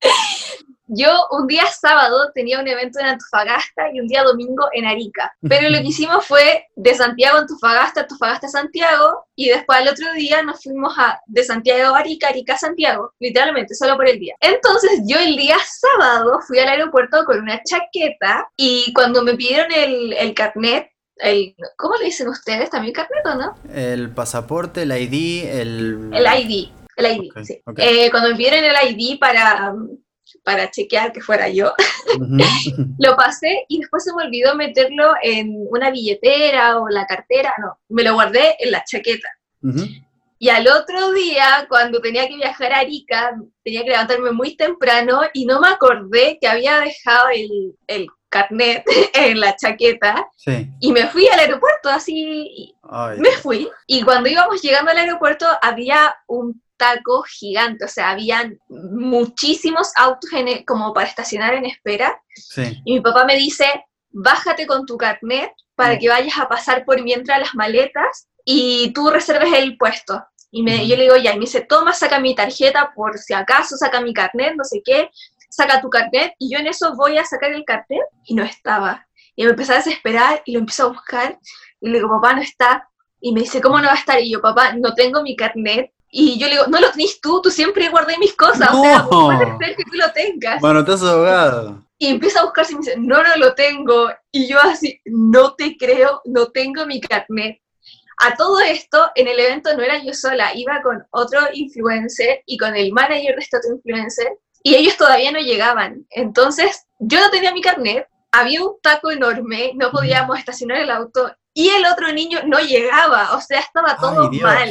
Yo 0.88 1.26
un 1.30 1.46
día 1.46 1.66
sábado 1.66 2.30
tenía 2.34 2.58
un 2.58 2.66
evento 2.66 2.98
en 2.98 3.06
Antofagasta 3.06 3.92
y 3.92 4.00
un 4.00 4.08
día 4.08 4.22
domingo 4.22 4.68
en 4.72 4.86
Arica. 4.86 5.32
Pero 5.46 5.68
lo 5.68 5.78
que 5.78 5.88
hicimos 5.88 6.26
fue 6.26 6.66
de 6.74 6.94
Santiago 6.94 7.36
a 7.36 7.40
Antofagasta, 7.40 8.00
Antofagasta 8.00 8.46
a 8.46 8.50
Santiago, 8.50 9.26
y 9.36 9.48
después 9.48 9.78
al 9.78 9.88
otro 9.88 10.12
día 10.14 10.42
nos 10.42 10.62
fuimos 10.62 10.94
a, 10.98 11.20
de 11.26 11.44
Santiago 11.44 11.94
a 11.94 11.98
Arica, 11.98 12.28
Arica 12.28 12.54
a 12.54 12.58
Santiago, 12.58 13.12
literalmente, 13.20 13.74
solo 13.74 13.96
por 13.96 14.08
el 14.08 14.18
día. 14.18 14.34
Entonces 14.40 15.02
yo 15.06 15.18
el 15.18 15.36
día 15.36 15.56
sábado 15.64 16.40
fui 16.46 16.58
al 16.58 16.68
aeropuerto 16.68 17.24
con 17.24 17.38
una 17.40 17.62
chaqueta 17.62 18.48
y 18.56 18.92
cuando 18.94 19.22
me 19.22 19.34
pidieron 19.34 19.70
el, 19.72 20.12
el 20.14 20.34
carnet, 20.34 20.90
el, 21.16 21.54
¿cómo 21.76 21.96
le 21.96 22.06
dicen 22.06 22.28
ustedes? 22.28 22.70
¿También 22.70 22.94
carnet 22.94 23.26
o 23.26 23.34
no? 23.34 23.54
El 23.74 24.10
pasaporte, 24.10 24.82
el 24.82 24.92
ID, 24.92 25.48
el... 25.48 26.10
El 26.12 26.24
ID, 26.24 26.70
el 26.96 27.06
ID, 27.06 27.30
sí. 27.44 27.60
Eh, 27.76 28.10
cuando 28.10 28.30
me 28.30 28.36
pidieron 28.36 28.64
el 28.64 28.98
ID 28.98 29.18
para, 29.18 29.74
para 30.48 30.70
chequear 30.70 31.12
que 31.12 31.20
fuera 31.20 31.46
yo, 31.50 31.74
lo 32.98 33.16
pasé 33.16 33.66
y 33.68 33.80
después 33.80 34.02
se 34.02 34.14
me 34.14 34.24
olvidó 34.24 34.54
meterlo 34.54 35.12
en 35.22 35.52
una 35.68 35.90
billetera 35.90 36.78
o 36.80 36.88
la 36.88 37.04
cartera, 37.06 37.52
no, 37.58 37.78
me 37.90 38.02
lo 38.02 38.14
guardé 38.14 38.56
en 38.58 38.70
la 38.70 38.82
chaqueta. 38.82 39.28
Y 40.38 40.48
al 40.48 40.66
otro 40.68 41.12
día, 41.12 41.66
cuando 41.68 42.00
tenía 42.00 42.26
que 42.28 42.36
viajar 42.36 42.72
a 42.72 42.78
Arica, 42.78 43.36
tenía 43.62 43.82
que 43.82 43.90
levantarme 43.90 44.30
muy 44.30 44.56
temprano 44.56 45.20
y 45.34 45.44
no 45.44 45.60
me 45.60 45.68
acordé 45.68 46.38
que 46.40 46.48
había 46.48 46.78
dejado 46.80 47.28
el, 47.34 47.74
el 47.86 48.06
carnet 48.30 48.84
en 49.14 49.40
la 49.40 49.54
chaqueta 49.54 50.26
Sí. 50.36 50.66
y 50.80 50.92
me 50.92 51.08
fui 51.08 51.28
al 51.28 51.40
aeropuerto 51.40 51.90
así, 51.90 52.74
Ay, 52.88 53.18
me 53.18 53.32
fui. 53.32 53.68
Y 53.86 54.02
cuando 54.02 54.30
íbamos 54.30 54.62
llegando 54.62 54.90
al 54.92 54.96
aeropuerto 54.96 55.46
había 55.60 56.16
un 56.26 56.62
taco 56.78 57.22
gigante, 57.24 57.84
o 57.84 57.88
sea, 57.88 58.10
habían 58.10 58.58
muchísimos 58.68 59.90
autos 59.96 60.32
en 60.32 60.48
e- 60.48 60.64
como 60.64 60.92
para 60.94 61.06
estacionar 61.08 61.54
en 61.54 61.66
espera 61.66 62.20
sí. 62.34 62.80
y 62.84 62.94
mi 62.94 63.00
papá 63.00 63.24
me 63.24 63.36
dice, 63.36 63.66
bájate 64.10 64.66
con 64.66 64.86
tu 64.86 64.96
carnet 64.96 65.50
para 65.74 65.94
Mm. 65.94 65.98
que 65.98 66.08
vayas 66.08 66.38
a 66.38 66.48
pasar 66.48 66.84
por 66.84 67.02
mientras 67.02 67.38
las 67.40 67.54
maletas 67.54 68.28
y 68.44 68.92
tú 68.94 69.10
reserves 69.10 69.52
el 69.52 69.76
puesto. 69.76 70.24
Y 70.50 70.62
me, 70.62 70.86
yo 70.88 70.96
le 70.96 71.02
digo, 71.02 71.16
ya, 71.16 71.32
y 71.32 71.34
me 71.34 71.40
dice, 71.42 71.60
toma, 71.60 71.92
saca 71.92 72.18
mi 72.18 72.34
tarjeta 72.34 72.92
por 72.94 73.18
si 73.18 73.34
acaso, 73.34 73.76
saca 73.76 74.00
mi 74.00 74.14
carnet, 74.14 74.54
no 74.56 74.64
sé 74.64 74.80
qué, 74.82 75.10
saca 75.50 75.82
tu 75.82 75.90
carnet, 75.90 76.32
y 76.38 76.50
yo 76.50 76.58
en 76.58 76.66
eso 76.68 76.94
voy 76.96 77.18
a 77.18 77.24
sacar 77.26 77.52
el 77.52 77.64
carnet 77.66 78.00
y 78.24 78.34
no 78.34 78.42
estaba. 78.44 79.06
Y 79.36 79.44
me 79.44 79.50
empecé 79.50 79.74
a 79.74 79.76
desesperar 79.76 80.42
y 80.46 80.52
lo 80.52 80.60
empiezo 80.60 80.84
a 80.84 80.88
buscar 80.88 81.38
y 81.80 81.88
le 81.90 81.98
digo, 81.98 82.08
papá, 82.08 82.32
no 82.34 82.40
está. 82.42 82.88
Y 83.20 83.32
me 83.32 83.40
dice, 83.42 83.60
¿cómo 83.60 83.78
no 83.78 83.88
va 83.88 83.92
a 83.92 83.96
estar? 83.98 84.20
Y 84.20 84.30
yo, 84.32 84.40
papá, 84.40 84.72
no 84.72 84.94
tengo 84.94 85.22
mi 85.22 85.36
carnet. 85.36 85.92
Y 86.10 86.38
yo 86.38 86.46
le 86.46 86.52
digo, 86.52 86.66
no 86.68 86.80
lo 86.80 86.90
tenés 86.90 87.20
tú, 87.20 87.42
tú 87.42 87.50
siempre 87.50 87.88
guardé 87.90 88.16
mis 88.18 88.34
cosas, 88.34 88.70
o 88.72 88.82
sea, 88.82 88.98
No. 88.98 89.08
¿cómo 89.08 89.26
puede 89.38 89.58
ser 89.58 89.76
que 89.76 89.84
tú 89.84 89.96
lo 89.96 90.10
tengas? 90.12 90.62
Manotazo 90.62 91.08
ahogado. 91.10 91.84
Y 91.98 92.06
empieza 92.06 92.40
a 92.40 92.44
buscarse 92.44 92.72
y 92.72 92.76
me 92.76 92.80
dice, 92.80 92.94
no, 92.98 93.22
no 93.22 93.36
lo 93.36 93.54
tengo. 93.54 94.08
Y 94.30 94.46
yo 94.48 94.58
así, 94.60 95.00
no 95.04 95.54
te 95.54 95.76
creo, 95.76 96.22
no 96.24 96.46
tengo 96.46 96.86
mi 96.86 97.00
carnet. 97.00 97.60
A 98.20 98.34
todo 98.36 98.58
esto, 98.60 99.10
en 99.14 99.28
el 99.28 99.38
evento 99.38 99.76
no 99.76 99.82
era 99.82 100.02
yo 100.02 100.12
sola, 100.12 100.52
iba 100.54 100.80
con 100.82 101.06
otro 101.10 101.40
influencer 101.52 102.42
y 102.46 102.56
con 102.56 102.74
el 102.74 102.92
manager 102.92 103.36
de 103.36 103.40
este 103.42 103.58
otro 103.58 103.74
influencer, 103.76 104.26
y 104.64 104.74
ellos 104.74 104.96
todavía 104.96 105.30
no 105.30 105.38
llegaban. 105.38 106.04
Entonces, 106.10 106.84
yo 106.98 107.20
no 107.20 107.30
tenía 107.30 107.52
mi 107.52 107.60
carnet, 107.60 108.06
había 108.32 108.64
un 108.64 108.74
taco 108.82 109.10
enorme, 109.12 109.72
no 109.76 109.92
podíamos 109.92 110.36
estacionar 110.36 110.78
el 110.78 110.90
auto, 110.90 111.32
y 111.54 111.68
el 111.68 111.86
otro 111.86 112.12
niño 112.12 112.40
no 112.44 112.58
llegaba, 112.58 113.36
o 113.36 113.40
sea, 113.40 113.60
estaba 113.60 113.96
todo 113.96 114.30
Ay, 114.32 114.40
mal. 114.40 114.70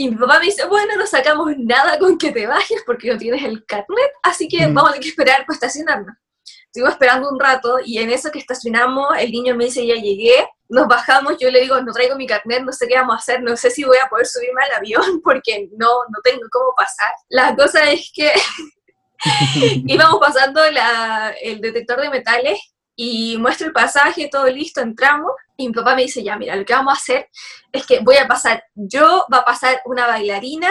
Y 0.00 0.10
mi 0.10 0.16
papá 0.16 0.38
me 0.38 0.44
dice, 0.46 0.64
bueno, 0.66 0.94
no 0.96 1.06
sacamos 1.08 1.50
nada 1.58 1.98
con 1.98 2.16
que 2.16 2.30
te 2.30 2.46
bajes 2.46 2.82
porque 2.86 3.10
no 3.10 3.18
tienes 3.18 3.42
el 3.42 3.66
carnet, 3.66 4.12
así 4.22 4.46
que 4.46 4.66
Mm. 4.68 4.72
vamos 4.74 4.90
a 4.90 4.92
tener 4.92 5.02
que 5.02 5.08
esperar 5.08 5.44
para 5.44 5.54
estacionarnos. 5.54 6.14
Estuvimos 6.66 6.92
esperando 6.92 7.28
un 7.30 7.40
rato 7.40 7.78
y 7.84 7.98
en 7.98 8.10
eso 8.10 8.30
que 8.30 8.38
estacionamos, 8.38 9.08
el 9.18 9.32
niño 9.32 9.56
me 9.56 9.64
dice, 9.64 9.84
ya 9.84 9.96
llegué, 9.96 10.48
nos 10.68 10.86
bajamos, 10.86 11.36
yo 11.40 11.50
le 11.50 11.62
digo, 11.62 11.80
no 11.80 11.92
traigo 11.92 12.14
mi 12.14 12.26
carnet, 12.28 12.62
no 12.62 12.72
sé 12.72 12.86
qué 12.86 12.94
vamos 12.94 13.14
a 13.16 13.18
hacer, 13.18 13.42
no 13.42 13.56
sé 13.56 13.70
si 13.70 13.82
voy 13.82 13.96
a 13.98 14.08
poder 14.08 14.26
subirme 14.26 14.62
al 14.66 14.72
avión 14.74 15.20
porque 15.24 15.68
no, 15.76 15.88
no 15.88 16.20
tengo 16.22 16.42
cómo 16.52 16.72
pasar. 16.76 17.10
La 17.30 17.56
cosa 17.56 17.90
es 17.90 18.12
que 18.14 18.30
íbamos 19.86 20.20
pasando 20.20 20.60
la- 20.70 21.34
el 21.42 21.60
detector 21.60 22.00
de 22.00 22.10
metales 22.10 22.60
y 23.00 23.38
muestro 23.38 23.68
el 23.68 23.72
pasaje, 23.72 24.28
todo 24.28 24.48
listo, 24.48 24.80
entramos 24.80 25.30
y 25.56 25.68
mi 25.68 25.72
papá 25.72 25.94
me 25.94 26.02
dice, 26.02 26.20
ya, 26.24 26.36
mira, 26.36 26.56
lo 26.56 26.64
que 26.64 26.72
vamos 26.72 26.94
a 26.94 26.96
hacer 27.00 27.28
es 27.70 27.86
que 27.86 28.00
voy 28.00 28.16
a 28.16 28.26
pasar, 28.26 28.64
yo 28.74 29.24
va 29.32 29.38
a 29.38 29.44
pasar 29.44 29.80
una 29.84 30.08
bailarina, 30.08 30.68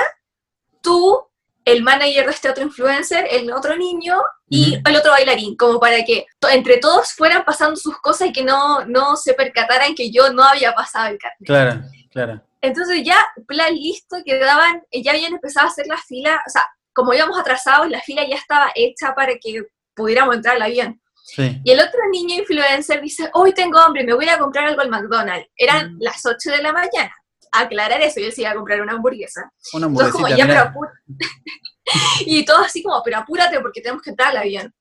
tú, 0.81 1.25
el 1.63 1.83
manager 1.83 2.25
de 2.25 2.31
este 2.31 2.49
otro 2.49 2.65
influencer, 2.65 3.25
el 3.31 3.49
otro 3.53 3.77
niño 3.77 4.19
y 4.49 4.77
el 4.85 4.95
otro 4.97 5.11
bailarín, 5.11 5.55
como 5.55 5.79
para 5.79 6.03
que 6.03 6.25
entre 6.51 6.79
todos 6.79 7.13
fueran 7.13 7.45
pasando 7.45 7.77
sus 7.77 7.97
cosas 7.99 8.27
y 8.27 8.33
que 8.33 8.43
no, 8.43 8.83
no 8.83 9.15
se 9.15 9.33
percataran 9.33 9.95
que 9.95 10.11
yo 10.11 10.29
no 10.33 10.43
había 10.43 10.73
pasado 10.73 11.07
el 11.07 11.17
carnet. 11.17 11.45
Claro, 11.45 11.81
claro. 12.11 12.43
Entonces 12.59 13.03
ya, 13.05 13.25
plan 13.47 13.73
listo, 13.73 14.17
quedaban, 14.25 14.83
ya 14.91 15.11
habían 15.11 15.33
empezado 15.33 15.67
a 15.67 15.69
hacer 15.69 15.87
la 15.87 15.97
fila, 15.97 16.41
o 16.45 16.49
sea, 16.49 16.67
como 16.91 17.13
íbamos 17.13 17.39
atrasados, 17.39 17.89
la 17.89 18.01
fila 18.01 18.27
ya 18.27 18.35
estaba 18.35 18.69
hecha 18.75 19.15
para 19.15 19.33
que 19.39 19.63
pudiéramos 19.95 20.35
entrar 20.35 20.57
al 20.57 20.63
avión. 20.63 21.01
Sí. 21.35 21.59
Y 21.63 21.71
el 21.71 21.79
otro 21.79 21.99
niño 22.11 22.35
influencer 22.35 23.01
dice, 23.01 23.29
hoy 23.33 23.53
tengo 23.53 23.77
hambre, 23.79 24.03
me 24.05 24.13
voy 24.13 24.29
a 24.29 24.39
comprar 24.39 24.65
algo 24.67 24.81
al 24.81 24.89
McDonald's. 24.89 25.49
Eran 25.57 25.95
Mm. 25.95 25.97
las 25.99 26.25
8 26.25 26.51
de 26.51 26.61
la 26.63 26.71
mañana. 26.71 27.13
Aclarar 27.51 28.01
eso, 28.01 28.19
yo 28.19 28.31
sí 28.31 28.41
iba 28.41 28.51
a 28.51 28.55
comprar 28.55 28.81
una 28.81 28.93
hamburguesa. 28.93 29.51
Una 29.73 29.87
Entonces 29.87 30.13
como, 30.13 30.25
hamburguesita, 30.27 30.53
ya, 30.53 30.73
pero 30.73 30.91
y 32.25 32.45
todo 32.45 32.59
así 32.59 32.81
como, 32.83 33.01
pero 33.03 33.17
apúrate 33.17 33.59
porque 33.59 33.81
tenemos 33.81 34.01
que 34.01 34.09
entrar 34.11 34.29
al 34.29 34.37
avión. 34.37 34.73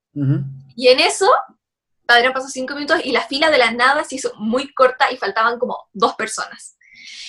Y 0.76 0.88
en 0.88 1.00
eso, 1.00 1.28
habrían 2.08 2.32
pasado 2.32 2.50
cinco 2.50 2.74
minutos 2.74 3.00
y 3.04 3.12
la 3.12 3.22
fila 3.22 3.50
de 3.50 3.58
la 3.58 3.70
nada 3.72 4.04
se 4.04 4.14
hizo 4.16 4.32
muy 4.38 4.72
corta 4.72 5.10
y 5.10 5.16
faltaban 5.16 5.58
como 5.58 5.88
dos 5.92 6.14
personas. 6.14 6.75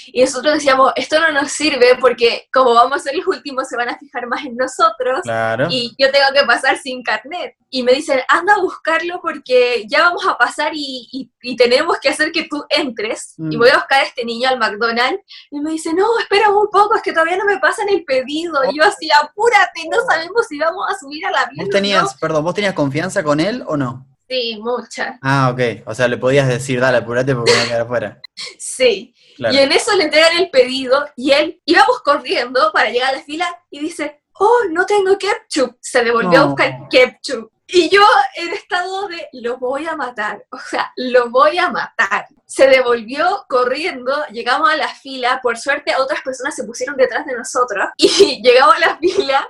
Y 0.07 0.21
nosotros 0.21 0.53
decíamos, 0.55 0.93
esto 0.95 1.19
no 1.19 1.31
nos 1.31 1.51
sirve 1.51 1.97
porque 1.99 2.47
como 2.53 2.73
vamos 2.73 2.97
a 2.97 3.03
ser 3.03 3.15
los 3.15 3.27
últimos, 3.27 3.67
se 3.67 3.75
van 3.75 3.89
a 3.89 3.97
fijar 3.97 4.27
más 4.27 4.45
en 4.45 4.55
nosotros 4.55 5.21
Claro. 5.23 5.67
y 5.69 5.93
yo 5.97 6.11
tengo 6.11 6.27
que 6.33 6.43
pasar 6.45 6.77
sin 6.77 7.03
carnet. 7.03 7.55
Y 7.69 7.83
me 7.83 7.93
dicen, 7.93 8.19
anda 8.29 8.55
a 8.55 8.61
buscarlo 8.61 9.19
porque 9.21 9.83
ya 9.87 10.03
vamos 10.03 10.25
a 10.27 10.37
pasar 10.37 10.71
y, 10.73 11.07
y- 11.11 11.31
y 11.41 11.55
tenemos 11.55 11.97
que 11.99 12.09
hacer 12.09 12.31
que 12.31 12.47
tú 12.49 12.63
entres. 12.69 13.33
Mm. 13.37 13.51
Y 13.51 13.57
voy 13.57 13.69
a 13.69 13.75
buscar 13.75 14.01
a 14.01 14.05
este 14.05 14.23
niño 14.23 14.47
al 14.49 14.57
McDonald's. 14.59 15.21
Y 15.51 15.59
me 15.59 15.71
dice, 15.71 15.93
no, 15.93 16.17
espera 16.19 16.49
un 16.49 16.67
poco, 16.71 16.95
es 16.95 17.01
que 17.01 17.11
todavía 17.11 17.37
no 17.37 17.45
me 17.45 17.59
pasan 17.59 17.89
el 17.89 18.03
pedido. 18.05 18.59
Y 18.71 18.77
yo 18.77 18.83
así, 18.83 19.09
apúrate, 19.11 19.81
no 19.91 19.97
sabemos 20.09 20.47
si 20.47 20.57
vamos 20.57 20.85
a 20.89 20.97
subir 20.97 21.25
al 21.25 21.35
avión. 21.35 21.57
¿Vos 21.57 21.67
o 21.67 21.71
tenías, 21.71 22.03
no". 22.03 22.09
perdón, 22.19 22.43
vos 22.43 22.53
tenías 22.55 22.73
confianza 22.73 23.21
con 23.23 23.39
él 23.39 23.63
o 23.67 23.75
no? 23.77 24.07
Sí, 24.29 24.59
mucha. 24.61 25.17
Ah, 25.21 25.49
ok. 25.53 25.83
O 25.85 25.93
sea, 25.95 26.07
le 26.07 26.17
podías 26.17 26.47
decir, 26.47 26.79
dale, 26.81 26.97
apurate 26.97 27.33
porque 27.33 27.51
me 27.51 27.57
voy 27.57 27.65
a 27.65 27.69
quedar 27.69 27.81
afuera. 27.81 28.21
Sí. 28.59 29.13
Claro. 29.37 29.55
Y 29.55 29.59
en 29.59 29.71
eso 29.71 29.95
le 29.95 30.03
entregan 30.05 30.37
el 30.37 30.49
pedido 30.49 31.07
y 31.15 31.31
él 31.31 31.61
íbamos 31.65 32.01
corriendo 32.01 32.71
para 32.73 32.89
llegar 32.89 33.13
a 33.13 33.17
la 33.17 33.23
fila 33.23 33.63
y 33.69 33.79
dice, 33.79 34.21
oh, 34.33 34.63
no 34.71 34.85
tengo 34.85 35.17
ketchup, 35.17 35.77
se 35.79 36.03
devolvió 36.03 36.39
a 36.39 36.41
No. 36.43 36.47
buscar 36.49 36.89
ketchup. 36.89 37.51
Y 37.69 37.89
yo 37.89 38.01
en 38.35 38.53
estado 38.53 39.09
de, 39.09 39.27
lo 39.33 39.57
voy 39.57 39.85
a 39.85 39.95
matar, 39.95 40.43
o 40.51 40.57
sea, 40.57 40.91
lo 40.95 41.29
voy 41.29 41.57
a 41.57 41.69
matar. 41.69 42.25
Se 42.45 42.65
devolvió 42.67 43.45
corriendo, 43.49 44.25
llegamos 44.31 44.69
a 44.69 44.77
la 44.77 44.87
fila, 44.87 45.41
por 45.43 45.57
suerte 45.57 45.93
otras 45.97 46.21
personas 46.21 46.55
se 46.55 46.63
pusieron 46.63 46.95
detrás 46.95 47.25
de 47.25 47.35
nosotros 47.35 47.89
y 47.97 48.41
llegamos 48.41 48.75
a 48.75 48.79
la 48.79 48.97
fila 48.97 49.49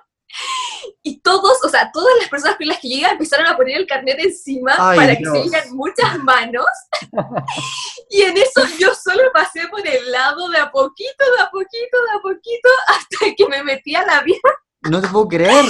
y 1.04 1.20
todos, 1.22 1.64
o 1.64 1.70
sea, 1.70 1.92
todas 1.92 2.14
las 2.20 2.30
personas 2.30 2.58
con 2.58 2.68
las 2.68 2.80
que 2.80 2.90
llegan 2.90 3.12
empezaron 3.12 3.48
a 3.48 3.56
poner 3.56 3.78
el 3.78 3.88
carnet 3.88 4.20
encima 4.20 4.74
Ay, 4.78 4.98
para 4.98 5.16
que 5.16 5.24
se 5.24 5.42
vieran 5.44 5.76
muchas 5.76 6.18
manos. 6.20 6.66
Y 8.10 8.22
en 8.22 8.38
eso 8.38 8.62
yo 8.80 8.94
solo 8.96 9.24
pasé 9.34 9.68
por 9.68 9.86
el 9.86 10.12
lado 10.12 10.50
de 10.50 10.58
a 10.58 10.72
poquito, 10.72 11.26
de 11.36 11.42
a 11.44 11.50
poquito, 11.50 11.98
de 12.04 12.18
a 12.18 12.22
poquito, 12.22 12.70
hasta 12.88 13.36
que 13.36 13.48
me 13.48 13.64
metí 13.64 13.96
a 13.96 14.06
la 14.06 14.22
vía 14.22 14.38
No 14.84 15.02
te 15.02 15.10
puedo 15.10 15.28
creer. 15.28 15.66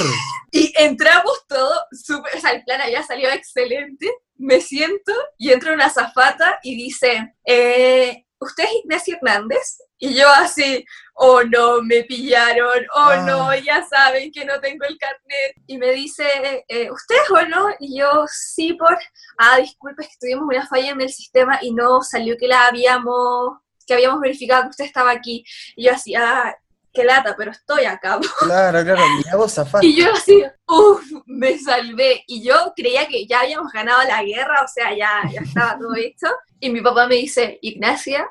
y 0.51 0.71
entramos 0.77 1.45
todos, 1.47 1.79
súper, 1.91 2.35
o 2.37 2.39
sea, 2.39 2.51
el 2.51 2.63
plan 2.63 2.81
allá 2.81 3.03
salió 3.03 3.29
excelente. 3.31 4.11
Me 4.35 4.61
siento 4.61 5.11
y 5.37 5.51
entra 5.51 5.73
una 5.73 5.87
azafata 5.87 6.59
y 6.61 6.75
dice, 6.75 7.33
eh, 7.43 8.25
¿usted 8.39 8.63
es 8.65 8.71
Ignacio 8.83 9.15
Hernández? 9.15 9.79
Y 9.99 10.13
yo 10.13 10.29
así, 10.29 10.85
oh 11.15 11.41
no, 11.43 11.81
me 11.81 12.03
pillaron, 12.03 12.85
oh 12.95 13.09
Ah. 13.09 13.23
no, 13.25 13.55
ya 13.55 13.83
saben 13.85 14.31
que 14.31 14.45
no 14.45 14.59
tengo 14.59 14.85
el 14.85 14.97
carnet. 14.97 15.55
Y 15.65 15.77
me 15.77 15.91
dice, 15.91 16.25
eh, 16.67 16.91
¿usted 16.91 17.15
o 17.31 17.41
no? 17.47 17.69
Y 17.79 17.99
yo, 17.99 18.25
sí, 18.31 18.73
por, 18.73 18.97
ah, 19.39 19.57
disculpe, 19.59 20.03
es 20.03 20.09
que 20.09 20.15
tuvimos 20.19 20.45
una 20.47 20.67
falla 20.67 20.91
en 20.91 21.01
el 21.01 21.09
sistema 21.09 21.57
y 21.61 21.73
no 21.73 22.01
salió 22.01 22.35
que 22.37 22.47
la 22.47 22.67
habíamos, 22.67 23.57
que 23.87 23.95
habíamos 23.95 24.19
verificado 24.21 24.63
que 24.63 24.69
usted 24.69 24.85
estaba 24.85 25.11
aquí. 25.11 25.43
Y 25.75 25.85
yo 25.85 25.93
así, 25.93 26.13
ah, 26.15 26.55
qué 26.93 27.03
lata, 27.03 27.35
pero 27.37 27.51
estoy 27.51 27.85
acá. 27.85 28.19
Claro, 28.39 28.83
claro. 28.83 29.01
Mira 29.17 29.35
vos 29.35 29.53
zafás. 29.53 29.83
Y 29.83 29.95
yo 29.95 30.11
así, 30.13 30.43
uff, 30.67 31.03
me 31.25 31.57
salvé. 31.57 32.23
Y 32.27 32.43
yo 32.43 32.73
creía 32.75 33.07
que 33.07 33.25
ya 33.25 33.41
habíamos 33.41 33.71
ganado 33.71 34.03
la 34.03 34.23
guerra, 34.23 34.61
o 34.63 34.67
sea, 34.67 34.95
ya, 34.95 35.23
ya 35.31 35.41
estaba 35.41 35.77
todo 35.79 35.95
hecho. 35.95 36.27
Y 36.59 36.69
mi 36.69 36.81
papá 36.81 37.07
me 37.07 37.15
dice, 37.15 37.57
Ignacia, 37.61 38.27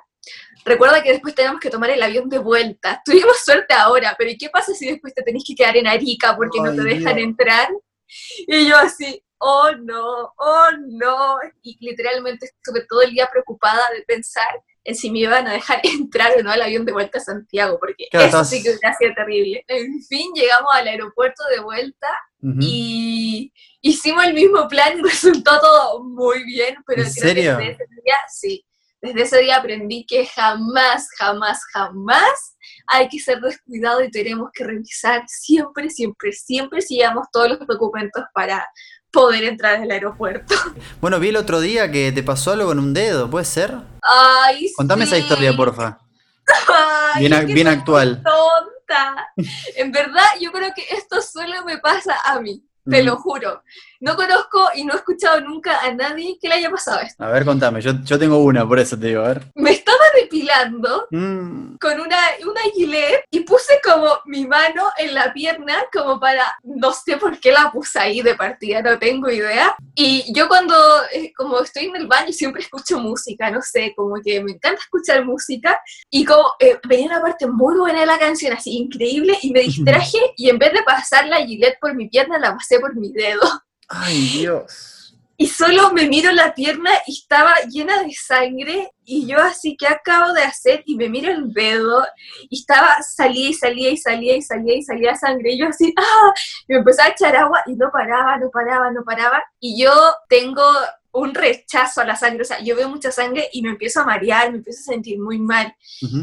recuerda 0.64 1.02
que 1.02 1.12
después 1.12 1.34
tenemos 1.34 1.60
que 1.60 1.70
tomar 1.70 1.90
el 1.90 2.02
avión 2.02 2.28
de 2.28 2.38
vuelta. 2.38 3.00
Tuvimos 3.04 3.38
suerte 3.44 3.74
ahora, 3.74 4.14
pero 4.18 4.30
¿y 4.30 4.36
qué 4.38 4.48
pasa 4.50 4.74
si 4.74 4.86
después 4.90 5.14
te 5.14 5.22
tenés 5.22 5.44
que 5.46 5.54
quedar 5.54 5.76
en 5.76 5.86
Arica 5.86 6.36
porque 6.36 6.60
no 6.60 6.74
te 6.74 6.82
dejan 6.82 7.16
Dios. 7.16 7.28
entrar? 7.28 7.68
Y 8.46 8.68
yo 8.68 8.76
así, 8.76 9.22
oh 9.38 9.70
no, 9.82 10.32
oh 10.38 10.68
no. 10.88 11.38
Y 11.62 11.76
literalmente 11.84 12.46
estuve 12.46 12.84
todo 12.88 13.02
el 13.02 13.10
día 13.10 13.28
preocupada 13.30 13.82
de 13.94 14.02
pensar 14.02 14.48
en 14.84 14.94
si 14.94 15.10
me 15.10 15.18
iban 15.20 15.46
a 15.48 15.52
dejar 15.52 15.80
entrar 15.84 16.32
o 16.38 16.42
no 16.42 16.50
al 16.52 16.62
avión 16.62 16.84
de 16.84 16.92
vuelta 16.92 17.18
a 17.18 17.20
Santiago, 17.20 17.78
porque 17.80 18.06
Claro, 18.10 18.26
eso 18.26 18.40
estabas- 18.42 18.50
sí 18.50 18.62
que 18.62 18.70
hubiera 18.70 18.94
sido 18.96 19.12
terrible. 19.14 19.64
En 19.68 20.02
fin, 20.04 20.30
llegamos 20.34 20.72
al 20.74 20.86
aeropuerto 20.88 21.42
de 21.54 21.60
vuelta 21.60 22.06
Ujú. 22.42 22.58
y 22.60 23.52
hicimos 23.80 24.24
el 24.24 24.34
mismo 24.34 24.68
plan 24.68 24.98
y 24.98 25.02
resultó 25.02 25.60
todo 25.60 26.04
muy 26.04 26.44
bien, 26.44 26.76
pero 26.86 27.02
¿En 27.02 27.12
creo 27.12 27.22
serio? 27.28 27.58
que 27.58 27.64
desde 27.70 27.84
ese 27.84 27.94
día, 28.04 28.16
sí, 28.28 28.64
desde 29.02 29.22
ese 29.22 29.38
día 29.40 29.56
aprendí 29.56 30.04
que 30.06 30.26
jamás, 30.26 31.08
jamás, 31.18 31.60
jamás 31.72 32.56
hay 32.88 33.08
que 33.08 33.18
ser 33.18 33.40
descuidado 33.40 34.02
y 34.02 34.10
tenemos 34.10 34.50
que 34.52 34.64
revisar 34.64 35.22
siempre, 35.26 35.90
siempre, 35.90 36.32
siempre 36.32 36.80
si 36.82 36.96
llevamos 36.96 37.26
todos 37.32 37.50
los 37.50 37.66
documentos 37.66 38.24
para 38.34 38.68
poder 39.10 39.44
entrar 39.44 39.76
al 39.82 39.90
aeropuerto. 39.90 40.54
Bueno, 41.00 41.20
vi 41.20 41.28
el 41.28 41.36
otro 41.36 41.60
día 41.60 41.90
que 41.90 42.10
te 42.12 42.22
pasó 42.22 42.52
algo 42.52 42.66
con 42.68 42.78
un 42.78 42.92
dedo, 42.94 43.30
¿puede 43.30 43.44
ser? 43.44 43.76
Ay, 44.02 44.72
Contame 44.76 45.04
esa 45.04 45.18
historia, 45.18 45.54
porfa. 45.56 45.98
Ay, 46.68 47.20
Bien 47.20 47.32
es 47.32 47.38
ac- 47.40 47.46
que 47.46 47.54
bien 47.54 47.68
actual. 47.68 48.22
Tonta. 48.22 49.28
En 49.76 49.92
verdad, 49.92 50.24
yo 50.40 50.50
creo 50.52 50.70
que 50.74 50.84
esto 50.90 51.20
solo 51.20 51.64
me 51.64 51.78
pasa 51.78 52.16
a 52.24 52.40
mí, 52.40 52.64
te 52.88 53.02
lo 53.02 53.16
juro. 53.16 53.62
No 54.00 54.16
conozco 54.16 54.70
y 54.74 54.84
no 54.84 54.94
he 54.94 54.96
escuchado 54.96 55.40
nunca 55.40 55.80
a 55.80 55.92
nadie 55.92 56.38
que 56.40 56.48
le 56.48 56.56
haya 56.56 56.70
pasado 56.70 57.00
esto. 57.00 57.22
A 57.22 57.30
ver, 57.30 57.44
contame. 57.44 57.80
Yo, 57.80 57.92
yo 58.04 58.18
tengo 58.18 58.38
una, 58.38 58.66
por 58.66 58.78
eso 58.78 58.98
te 58.98 59.08
digo, 59.08 59.22
a 59.22 59.28
ver. 59.28 59.42
Me 59.54 59.70
estaba 59.70 60.04
depilando 60.14 61.06
Mm, 61.10 61.76
con 61.76 62.00
una, 62.00 62.18
una 62.46 62.60
gilet 62.74 63.24
y 63.30 63.40
puse 63.40 63.80
como 63.82 64.06
mi 64.26 64.46
mano 64.46 64.84
en 64.98 65.14
la 65.14 65.32
pierna 65.32 65.74
como 65.92 66.18
para, 66.18 66.44
no 66.62 66.92
sé 66.92 67.16
por 67.16 67.38
qué 67.38 67.52
la 67.52 67.70
puse 67.70 67.98
ahí 67.98 68.22
de 68.22 68.34
partida, 68.34 68.82
no 68.82 68.98
tengo 68.98 69.30
idea. 69.30 69.74
Y 69.94 70.32
yo 70.32 70.48
cuando, 70.48 70.74
eh, 71.12 71.32
como 71.36 71.60
estoy 71.60 71.86
en 71.86 71.96
el 71.96 72.06
baño, 72.06 72.32
siempre 72.32 72.62
escucho 72.62 72.98
música, 72.98 73.50
no 73.50 73.60
sé, 73.62 73.92
como 73.96 74.16
que 74.22 74.42
me 74.42 74.52
encanta 74.52 74.80
escuchar 74.80 75.24
música. 75.24 75.80
Y 76.10 76.24
como 76.24 76.44
eh, 76.60 76.78
venía 76.88 77.06
una 77.06 77.22
parte 77.22 77.46
muy 77.46 77.76
buena 77.76 78.00
de 78.00 78.06
la 78.06 78.18
canción, 78.18 78.52
así 78.52 78.76
increíble, 78.76 79.38
y 79.42 79.50
me 79.52 79.60
distraje 79.62 80.18
y 80.36 80.50
en 80.50 80.58
vez 80.58 80.72
de 80.72 80.82
pasar 80.82 81.26
la 81.26 81.44
gilet 81.44 81.78
por 81.80 81.94
mi 81.94 82.08
pierna, 82.08 82.38
la 82.38 82.54
pasé 82.54 82.80
por 82.80 82.94
mi 82.94 83.12
dedo. 83.12 83.40
Ay, 83.88 84.38
Dios. 84.38 84.96
Y 85.38 85.48
solo 85.48 85.92
me 85.92 86.08
miro 86.08 86.32
la 86.32 86.54
pierna 86.54 86.90
y 87.06 87.12
estaba 87.12 87.54
llena 87.68 88.02
de 88.02 88.12
sangre 88.12 88.90
y 89.04 89.26
yo 89.26 89.38
así, 89.38 89.76
¿qué 89.76 89.86
acabo 89.86 90.32
de 90.32 90.42
hacer? 90.42 90.82
Y 90.86 90.96
me 90.96 91.10
miro 91.10 91.30
el 91.30 91.52
dedo 91.52 92.06
y 92.48 92.58
estaba, 92.58 92.96
salía 93.02 93.50
y 93.50 93.52
salía 93.52 93.90
y 93.90 93.98
salía 93.98 94.34
y 94.36 94.40
salía 94.40 94.76
y 94.76 94.82
salía 94.82 95.14
sangre 95.14 95.52
y 95.52 95.58
yo 95.58 95.68
así, 95.68 95.92
¡ah! 95.98 96.32
Y 96.66 96.72
me 96.72 96.78
empezaba 96.78 97.08
a 97.08 97.12
echar 97.12 97.36
agua 97.36 97.62
y 97.66 97.74
no 97.74 97.90
paraba, 97.92 98.38
no 98.38 98.50
paraba, 98.50 98.90
no 98.90 99.04
paraba. 99.04 99.42
Y 99.60 99.82
yo 99.82 99.92
tengo 100.30 100.64
un 101.18 101.34
rechazo 101.34 102.00
a 102.00 102.04
la 102.04 102.16
sangre, 102.16 102.42
o 102.42 102.44
sea, 102.44 102.60
yo 102.60 102.76
veo 102.76 102.88
mucha 102.88 103.10
sangre 103.10 103.48
y 103.52 103.62
me 103.62 103.70
empiezo 103.70 104.00
a 104.00 104.04
marear, 104.04 104.50
me 104.50 104.58
empiezo 104.58 104.80
a 104.80 104.92
sentir 104.94 105.18
muy 105.18 105.38
mal. 105.38 105.74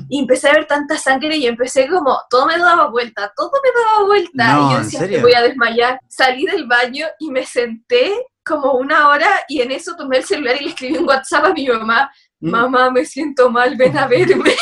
Y 0.10 0.20
empecé 0.20 0.50
a 0.50 0.54
ver 0.54 0.66
tanta 0.68 0.98
sangre 0.98 1.36
y 1.38 1.48
empecé 1.48 1.88
como, 1.88 2.18
todo 2.30 2.46
me 2.46 2.58
daba 2.58 2.88
vuelta, 2.90 3.32
todo 3.36 3.52
me 3.64 3.70
daba 3.82 4.06
vuelta. 4.06 4.54
No, 4.54 4.68
y 4.70 4.72
yo 4.74 4.78
¿en 4.78 4.84
decía, 4.84 5.00
serio? 5.00 5.18
"Me 5.18 5.24
voy 5.24 5.34
a 5.34 5.42
desmayar. 5.42 6.00
Salí 6.08 6.46
del 6.46 6.66
baño 6.68 7.08
y 7.20 7.32
me 7.32 7.46
senté 7.46 8.12
como 8.46 8.74
una 8.74 9.08
hora 9.10 9.30
y 9.48 9.62
en 9.62 9.72
eso 9.72 9.96
tomé 9.96 10.18
el 10.18 10.26
celular 10.26 10.58
y 10.60 10.66
le 10.66 10.70
escribí 10.72 10.98
un 10.98 11.08
WhatsApp 11.08 11.46
a 11.46 11.54
mi 11.54 11.68
mamá, 11.68 12.12
Mm. 12.40 12.50
mamá, 12.50 12.92
me 12.92 13.06
siento 13.06 13.50
mal, 13.50 13.76
ven 13.78 13.98
a 13.98 14.06
verme. 14.06 14.54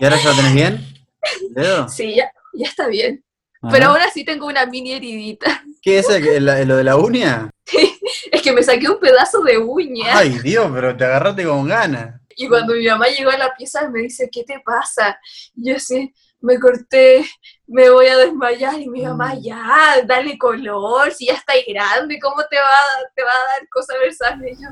¿Y 0.00 0.04
ahora 0.04 0.16
ya 0.16 0.30
lo 0.30 0.36
tenés 0.36 0.54
bien? 0.54 0.86
¿El 1.42 1.54
dedo? 1.54 1.88
sí, 1.88 2.14
ya, 2.16 2.30
ya 2.54 2.66
está 2.66 2.86
bien. 2.88 3.24
Ajá. 3.62 3.72
Pero 3.72 3.86
ahora 3.90 4.10
sí 4.12 4.24
tengo 4.24 4.46
una 4.46 4.66
mini 4.66 4.92
heridita. 4.92 5.62
¿Qué 5.82 5.98
es 6.00 6.08
el 6.10 6.44
la- 6.44 6.64
lo 6.64 6.76
de 6.76 6.84
la 6.84 6.96
uña? 6.96 7.50
Es 8.32 8.42
que 8.42 8.52
me 8.52 8.62
saqué 8.62 8.88
un 8.88 8.98
pedazo 9.00 9.42
de 9.42 9.58
uña. 9.58 10.06
Ay, 10.16 10.38
Dios, 10.38 10.70
pero 10.74 10.96
te 10.96 11.04
agarraste 11.04 11.44
con 11.44 11.66
ganas. 11.68 12.20
Y 12.36 12.48
cuando 12.48 12.74
mi 12.74 12.86
mamá 12.86 13.06
llegó 13.08 13.30
a 13.30 13.36
la 13.38 13.54
pieza 13.56 13.88
me 13.90 14.00
dice, 14.02 14.28
¿qué 14.30 14.44
te 14.44 14.60
pasa? 14.64 15.18
Y 15.56 15.68
yo 15.70 15.76
así, 15.76 16.14
me 16.40 16.56
corté, 16.60 17.26
me 17.66 17.90
voy 17.90 18.06
a 18.06 18.16
desmayar. 18.16 18.78
Y 18.80 18.88
mi 18.88 19.02
mamá, 19.02 19.34
Mm. 19.34 19.40
ya, 19.42 19.66
dale 20.06 20.38
color, 20.38 21.10
si 21.12 21.26
ya 21.26 21.34
está 21.34 21.54
grande, 21.66 22.18
¿cómo 22.22 22.36
te 22.48 22.56
va, 22.56 22.62
a- 22.62 23.12
te 23.14 23.22
va 23.24 23.30
a 23.30 23.58
dar 23.58 23.68
cosa 23.70 23.94
ver 24.00 24.14
sangre? 24.14 24.52
Y 24.52 24.62
yo, 24.62 24.68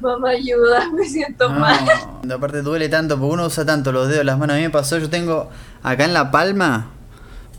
mamá, 0.00 0.30
ayuda, 0.30 0.90
me 0.92 1.04
siento 1.08 1.48
mal. 1.48 1.80
No, 2.22 2.34
aparte 2.34 2.60
duele 2.60 2.88
tanto, 2.90 3.18
porque 3.18 3.32
uno 3.32 3.46
usa 3.46 3.64
tanto 3.64 3.92
los 3.92 4.08
dedos, 4.08 4.24
las 4.26 4.38
manos. 4.38 4.54
A 4.54 4.58
mí 4.58 4.64
me 4.64 4.70
pasó, 4.70 4.98
yo 4.98 5.08
tengo 5.08 5.48
acá 5.82 6.04
en 6.04 6.12
la 6.12 6.30
palma, 6.30 6.90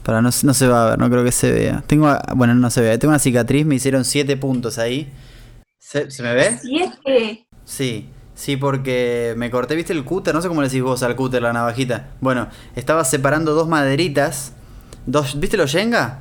para 0.04 0.22
no, 0.22 0.30
no 0.44 0.54
se 0.54 0.68
va 0.68 0.86
a 0.86 0.90
ver, 0.92 1.00
no 1.00 1.10
creo 1.10 1.24
que 1.24 1.32
se 1.32 1.52
vea. 1.52 1.84
Tengo, 1.88 2.16
bueno, 2.36 2.54
no 2.54 2.70
se 2.70 2.82
ve, 2.82 2.96
tengo 3.00 3.10
una 3.12 3.20
cicatriz, 3.20 3.66
me 3.66 3.74
hicieron 3.74 4.06
siete 4.06 4.38
puntos 4.38 4.78
ahí. 4.78 5.12
¿Se, 5.80 6.12
¿se 6.12 6.24
me 6.24 6.34
ve? 6.34 6.58
Siete. 6.62 7.48
Sí, 7.64 8.10
sí, 8.36 8.58
porque 8.58 9.34
me 9.38 9.50
corté, 9.50 9.76
¿viste 9.76 9.94
el 9.94 10.04
cúter? 10.04 10.34
No 10.34 10.42
sé 10.42 10.48
cómo 10.48 10.62
le 10.62 10.68
decís 10.68 10.82
vos 10.82 11.04
al 11.04 11.16
cúter, 11.16 11.42
la 11.42 11.54
navajita. 11.54 12.10
Bueno, 12.22 12.48
estaba 12.76 13.04
separando 13.04 13.54
dos 13.54 13.68
maderitas, 13.68 14.54
dos, 15.06 15.40
¿viste 15.40 15.58
los 15.58 15.72
Jenga? 15.72 16.20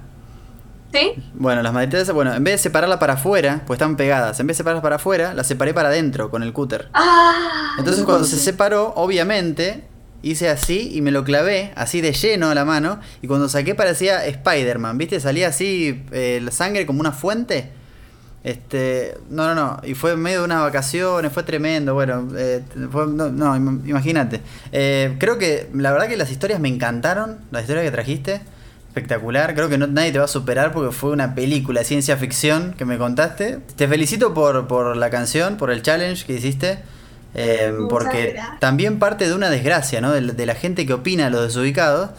¿Sí? 0.92 1.14
Bueno, 1.35 1.62
las 1.62 1.73
maderitas, 1.73 2.11
bueno, 2.12 2.33
en 2.35 2.45
vez 2.45 2.55
de 2.55 2.59
separarlas 2.59 2.99
para 2.99 3.14
afuera, 3.14 3.62
pues 3.66 3.79
están 3.79 3.97
pegadas, 3.97 4.38
en 4.40 4.47
vez 4.47 4.57
de 4.57 4.59
separarlas 4.59 4.83
para 4.83 4.97
afuera, 4.97 5.35
las 5.35 5.47
separé 5.47 5.75
para 5.75 5.88
adentro 5.88 6.31
con 6.31 6.42
el 6.42 6.53
cúter. 6.53 6.88
Ah. 6.95 7.75
Entonces 7.79 8.05
cuando 8.05 8.25
se 8.25 8.37
separó, 8.37 8.92
obviamente, 8.97 9.88
hice 10.23 10.49
así 10.49 10.90
y 10.95 11.03
me 11.03 11.11
lo 11.11 11.25
clavé, 11.25 11.73
así 11.77 12.01
de 12.01 12.12
lleno 12.12 12.51
a 12.51 12.55
la 12.55 12.64
mano, 12.64 13.01
y 13.21 13.27
cuando 13.27 13.49
saqué 13.49 13.75
parecía 13.75 14.25
Spider-Man, 14.27 14.97
¿viste? 14.97 15.21
Salía 15.21 15.49
así 15.49 16.05
eh, 16.12 16.40
la 16.42 16.51
sangre 16.51 16.87
como 16.87 17.01
una 17.01 17.12
fuente. 17.12 17.73
Este, 18.46 19.18
no, 19.28 19.52
no, 19.52 19.54
no, 19.56 19.80
y 19.82 19.94
fue 19.94 20.12
en 20.12 20.20
medio 20.20 20.38
de 20.38 20.44
unas 20.44 20.61
vacaciones, 20.62 21.32
fue 21.32 21.42
tremendo, 21.42 21.94
bueno, 21.94 22.28
eh, 22.37 22.62
fue- 22.92 23.09
no, 23.09 23.28
no, 23.28 23.56
im- 23.56 23.82
imagínate. 23.88 24.40
Eh, 24.70 25.16
creo 25.18 25.37
que 25.37 25.68
la 25.74 25.90
verdad 25.90 26.06
que 26.06 26.16
las 26.16 26.30
historias 26.30 26.61
me 26.61 26.68
encantaron, 26.68 27.38
las 27.50 27.62
historias 27.62 27.85
que 27.85 27.90
trajiste, 27.90 28.40
espectacular, 28.88 29.52
creo 29.56 29.68
que 29.68 29.78
no, 29.78 29.88
nadie 29.88 30.12
te 30.12 30.18
va 30.20 30.26
a 30.26 30.28
superar 30.28 30.72
porque 30.72 30.92
fue 30.94 31.11
una 31.11 31.35
película 31.35 31.80
de 31.80 31.87
ciencia 31.87 32.16
ficción 32.16 32.72
que 32.78 32.85
me 32.85 32.98
contaste. 32.98 33.59
Te 33.74 33.88
felicito 33.88 34.32
por, 34.32 34.68
por 34.68 34.96
la 34.96 35.11
canción, 35.11 35.56
por 35.56 35.72
el 35.72 35.82
challenge 35.82 36.24
que 36.24 36.35
hiciste. 36.35 36.78
eh, 37.35 37.72
porque 37.90 38.18
también 38.61 38.98
parte 39.00 39.26
de 39.28 39.35
una 39.35 39.50
desgracia, 39.50 40.00
¿no? 40.00 40.12
De, 40.12 40.20
de 40.20 40.46
la 40.46 40.54
gente 40.54 40.87
que 40.87 40.92
opina 40.94 41.24
de 41.24 41.30
los 41.30 41.42
desubicados. 41.42 42.11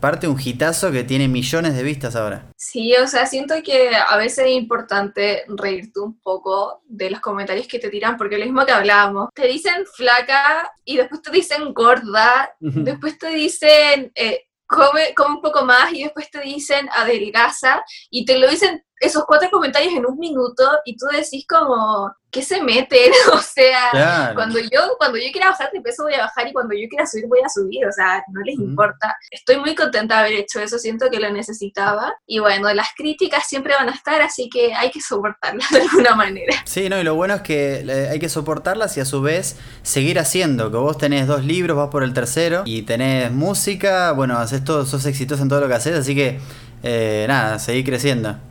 Parte 0.00 0.28
un 0.28 0.40
hitazo 0.40 0.92
que 0.92 1.02
tiene 1.02 1.26
millones 1.26 1.74
de 1.74 1.82
vistas 1.82 2.14
ahora. 2.14 2.46
Sí, 2.56 2.94
o 2.96 3.06
sea, 3.08 3.26
siento 3.26 3.54
que 3.64 3.90
a 3.96 4.16
veces 4.16 4.46
es 4.46 4.52
importante 4.52 5.44
reírte 5.48 6.00
un 6.00 6.20
poco 6.20 6.82
de 6.86 7.10
los 7.10 7.20
comentarios 7.20 7.66
que 7.66 7.80
te 7.80 7.90
tiran, 7.90 8.16
porque 8.16 8.38
lo 8.38 8.44
mismo 8.44 8.64
que 8.64 8.72
hablábamos, 8.72 9.28
te 9.34 9.48
dicen 9.48 9.84
flaca 9.86 10.70
y 10.84 10.96
después 10.96 11.20
te 11.22 11.32
dicen 11.32 11.74
gorda, 11.74 12.54
después 12.60 13.18
te 13.18 13.28
dicen, 13.30 14.12
eh, 14.14 14.44
come, 14.66 15.14
come 15.16 15.36
un 15.36 15.42
poco 15.42 15.64
más 15.64 15.92
y 15.92 16.04
después 16.04 16.30
te 16.30 16.40
dicen 16.40 16.88
adelgaza 16.94 17.82
y 18.10 18.24
te 18.24 18.38
lo 18.38 18.48
dicen 18.48 18.84
esos 19.00 19.24
cuatro 19.26 19.48
comentarios 19.50 19.94
en 19.94 20.06
un 20.06 20.18
minuto 20.18 20.64
y 20.84 20.96
tú 20.96 21.06
decís 21.06 21.46
como, 21.48 22.12
¿qué 22.30 22.42
se 22.42 22.62
meten? 22.62 23.12
o 23.32 23.38
sea, 23.38 24.32
cuando 24.34 24.58
yo 24.58 24.96
cuando 24.98 25.18
yo 25.18 25.30
quiera 25.32 25.50
bajar 25.50 25.70
de 25.72 25.80
peso 25.80 26.04
voy 26.04 26.14
a 26.14 26.22
bajar 26.22 26.48
y 26.48 26.52
cuando 26.52 26.74
yo 26.74 26.88
quiera 26.88 27.06
subir 27.06 27.26
voy 27.26 27.40
a 27.44 27.48
subir, 27.48 27.86
o 27.86 27.92
sea, 27.92 28.22
no 28.32 28.40
les 28.42 28.56
importa. 28.56 29.16
Estoy 29.30 29.58
muy 29.58 29.74
contenta 29.74 30.16
de 30.16 30.20
haber 30.20 30.32
hecho 30.40 30.60
eso, 30.60 30.78
siento 30.78 31.08
que 31.10 31.20
lo 31.20 31.30
necesitaba 31.30 32.12
y 32.26 32.38
bueno, 32.38 32.72
las 32.74 32.88
críticas 32.96 33.46
siempre 33.46 33.74
van 33.74 33.88
a 33.88 33.92
estar, 33.92 34.20
así 34.22 34.48
que 34.48 34.74
hay 34.74 34.90
que 34.90 35.00
soportarlas 35.00 35.68
de 35.70 35.80
alguna 35.80 36.14
manera. 36.14 36.54
Sí, 36.64 36.88
no, 36.88 36.98
y 36.98 37.04
lo 37.04 37.14
bueno 37.14 37.34
es 37.34 37.42
que 37.42 37.80
eh, 37.80 38.08
hay 38.10 38.18
que 38.18 38.28
soportarlas 38.28 38.96
y 38.96 39.00
a 39.00 39.04
su 39.04 39.22
vez 39.22 39.56
seguir 39.82 40.18
haciendo, 40.18 40.70
que 40.70 40.76
vos 40.76 40.98
tenés 40.98 41.26
dos 41.26 41.44
libros, 41.44 41.76
vas 41.76 41.88
por 41.88 42.02
el 42.02 42.12
tercero 42.12 42.62
y 42.64 42.82
tenés 42.82 43.30
música, 43.32 44.12
bueno, 44.12 44.38
haces 44.38 44.64
todo, 44.64 44.84
sos 44.84 45.06
exitoso 45.06 45.42
en 45.42 45.48
todo 45.48 45.60
lo 45.60 45.68
que 45.68 45.74
haces, 45.74 45.96
así 45.96 46.14
que 46.14 46.40
eh, 46.82 47.24
nada, 47.28 47.58
seguir 47.58 47.84
creciendo. 47.84 48.47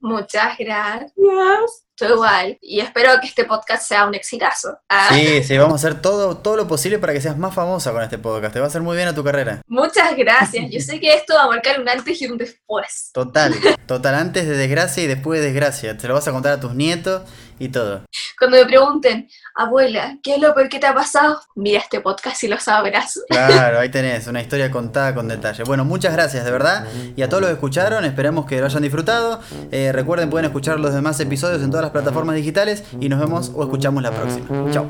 Muchas 0.00 0.58
gracias. 0.58 1.86
Igual. 2.08 2.58
Y 2.60 2.80
espero 2.80 3.12
que 3.20 3.26
este 3.26 3.44
podcast 3.44 3.86
sea 3.86 4.06
un 4.06 4.14
exitazo. 4.14 4.78
Ah. 4.88 5.08
Sí, 5.12 5.42
sí, 5.42 5.56
vamos 5.56 5.84
a 5.84 5.86
hacer 5.86 6.00
todo, 6.00 6.36
todo 6.36 6.56
lo 6.56 6.68
posible 6.68 6.98
para 6.98 7.12
que 7.12 7.20
seas 7.20 7.36
más 7.38 7.54
famosa 7.54 7.92
con 7.92 8.02
este 8.02 8.18
podcast. 8.18 8.52
Te 8.52 8.60
va 8.60 8.66
a 8.66 8.68
hacer 8.68 8.82
muy 8.82 8.96
bien 8.96 9.08
a 9.08 9.14
tu 9.14 9.24
carrera. 9.24 9.62
Muchas 9.66 10.16
gracias. 10.16 10.70
Yo 10.70 10.80
sé 10.80 11.00
que 11.00 11.14
esto 11.14 11.34
va 11.34 11.44
a 11.44 11.48
marcar 11.48 11.80
un 11.80 11.88
antes 11.88 12.20
y 12.20 12.26
un 12.26 12.38
después. 12.38 13.10
Total, 13.12 13.54
total. 13.86 14.14
Antes 14.14 14.46
de 14.46 14.56
desgracia 14.56 15.02
y 15.02 15.06
después 15.06 15.40
de 15.40 15.46
desgracia. 15.46 15.96
Te 15.96 16.08
lo 16.08 16.14
vas 16.14 16.26
a 16.28 16.32
contar 16.32 16.52
a 16.52 16.60
tus 16.60 16.74
nietos 16.74 17.22
y 17.58 17.68
todo. 17.68 18.02
Cuando 18.38 18.56
me 18.56 18.66
pregunten, 18.66 19.28
abuela, 19.54 20.18
¿qué 20.22 20.34
es 20.34 20.40
lo 20.40 20.52
peor 20.54 20.68
que 20.68 20.80
te 20.80 20.86
ha 20.86 20.94
pasado? 20.94 21.40
Mira 21.54 21.78
este 21.78 22.00
podcast 22.00 22.42
y 22.42 22.48
lo 22.48 22.58
sabrás. 22.58 23.20
Claro, 23.28 23.78
ahí 23.78 23.88
tenés, 23.88 24.26
una 24.32 24.40
historia 24.40 24.70
contada 24.70 25.14
con 25.14 25.28
detalle. 25.28 25.62
Bueno, 25.62 25.84
muchas 25.84 26.12
gracias, 26.12 26.44
de 26.44 26.50
verdad. 26.50 26.86
Y 27.14 27.22
a 27.22 27.28
todos 27.28 27.42
los 27.42 27.50
que 27.50 27.54
escucharon, 27.54 28.04
esperemos 28.04 28.46
que 28.46 28.58
lo 28.58 28.66
hayan 28.66 28.82
disfrutado. 28.82 29.40
Eh, 29.70 29.92
recuerden, 29.92 30.28
pueden 30.28 30.46
escuchar 30.46 30.80
los 30.80 30.92
demás 30.92 31.20
episodios 31.20 31.62
en 31.62 31.70
todas 31.70 31.84
plataformas 31.92 32.36
digitales 32.36 32.84
y 33.00 33.08
nos 33.08 33.20
vemos 33.20 33.52
o 33.54 33.62
escuchamos 33.62 34.02
la 34.02 34.10
próxima. 34.10 34.70
Chao. 34.72 34.86